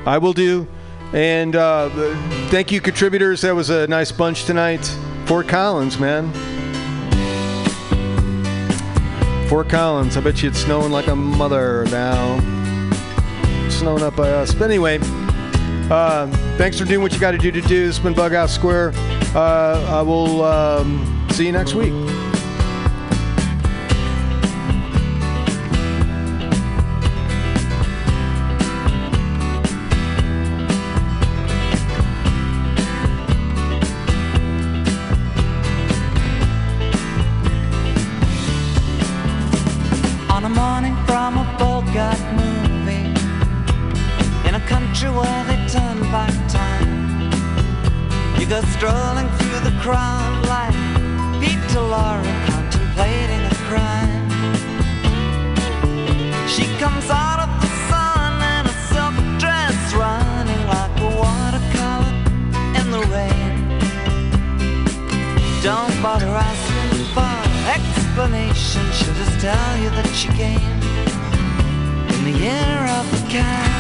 I 0.07 0.17
will 0.17 0.33
do. 0.33 0.67
And 1.13 1.57
uh, 1.57 1.89
thank 2.49 2.71
you, 2.71 2.81
contributors. 2.81 3.41
That 3.41 3.55
was 3.55 3.71
a 3.71 3.87
nice 3.89 4.13
bunch 4.13 4.45
tonight. 4.45 4.85
Fort 5.27 5.49
Collins, 5.49 5.99
man. 5.99 6.33
Fort 9.49 9.69
Collins. 9.69 10.17
I 10.17 10.21
bet 10.21 10.43
you 10.43 10.51
it's 10.51 10.61
snowing 10.61 10.93
like 10.93 11.09
a 11.09 11.17
mother 11.17 11.85
now. 11.87 12.39
Snowing 13.69 14.03
up 14.03 14.15
by 14.15 14.31
us. 14.31 14.55
But 14.55 14.71
anyway, 14.71 14.99
uh, 15.91 16.29
thanks 16.57 16.79
for 16.79 16.85
doing 16.85 17.03
what 17.03 17.13
you 17.13 17.19
got 17.19 17.33
to 17.33 17.39
do 17.39 17.51
to 17.51 17.61
do. 17.61 17.89
It's 17.89 17.99
been 17.99 18.15
Bughouse 18.15 18.51
Square. 18.55 18.93
Uh, 19.35 19.85
I 19.89 20.03
will 20.03 20.45
um, 20.45 21.27
see 21.31 21.47
you 21.47 21.53
next 21.53 21.75
week. 21.75 21.93
Strolling 48.81 49.29
through 49.37 49.61
the 49.61 49.77
crowd 49.83 50.41
like 50.49 50.73
Peter 51.39 51.85
Lorre 51.93 52.25
contemplating 52.49 53.43
a 53.45 53.55
crime 53.69 54.31
She 56.49 56.65
comes 56.81 57.11
out 57.11 57.41
of 57.45 57.51
the 57.61 57.69
sun 57.91 58.41
in 58.41 58.65
a 58.65 58.77
silk 58.89 59.17
dress 59.39 59.77
Running 59.93 60.67
like 60.67 60.97
a 60.99 61.11
watercolor 61.21 62.09
in 62.81 62.91
the 62.91 63.05
rain 63.13 63.69
Don't 65.63 66.03
bother 66.03 66.33
asking 66.33 67.05
for 67.13 67.37
explanation. 67.69 68.81
She'll 68.93 69.13
just 69.13 69.41
tell 69.41 69.77
you 69.77 69.91
that 69.91 70.11
she 70.17 70.29
came 70.29 70.81
in 72.15 72.33
the 72.33 72.39
year 72.47 72.79
of 72.97 73.05
the 73.11 73.29
cat. 73.29 73.80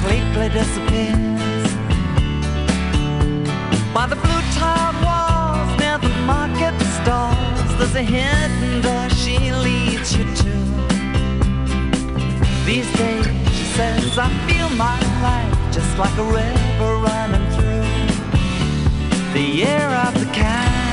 Completely 0.00 0.48
disappears. 0.48 1.74
By 3.92 4.06
the 4.06 4.16
blue 4.16 4.42
tiled 4.56 4.96
walls 5.04 5.78
near 5.78 5.98
the 5.98 6.08
market 6.24 6.74
stalls, 7.02 7.76
there's 7.76 7.94
a 7.94 8.02
hidden 8.02 8.80
door 8.80 9.10
she 9.10 9.52
leads 9.52 10.16
you 10.16 10.24
to. 10.24 10.52
These 12.64 12.90
days, 12.96 13.26
she 13.56 13.64
says, 13.76 14.18
I 14.18 14.30
feel 14.48 14.70
my 14.70 14.98
life 15.20 15.74
just 15.74 15.98
like 15.98 16.16
a 16.16 16.24
river 16.24 16.96
running 16.96 17.50
through 17.50 17.84
the 19.34 19.42
year 19.42 19.88
of 20.06 20.14
the 20.18 20.30
cat. 20.32 20.89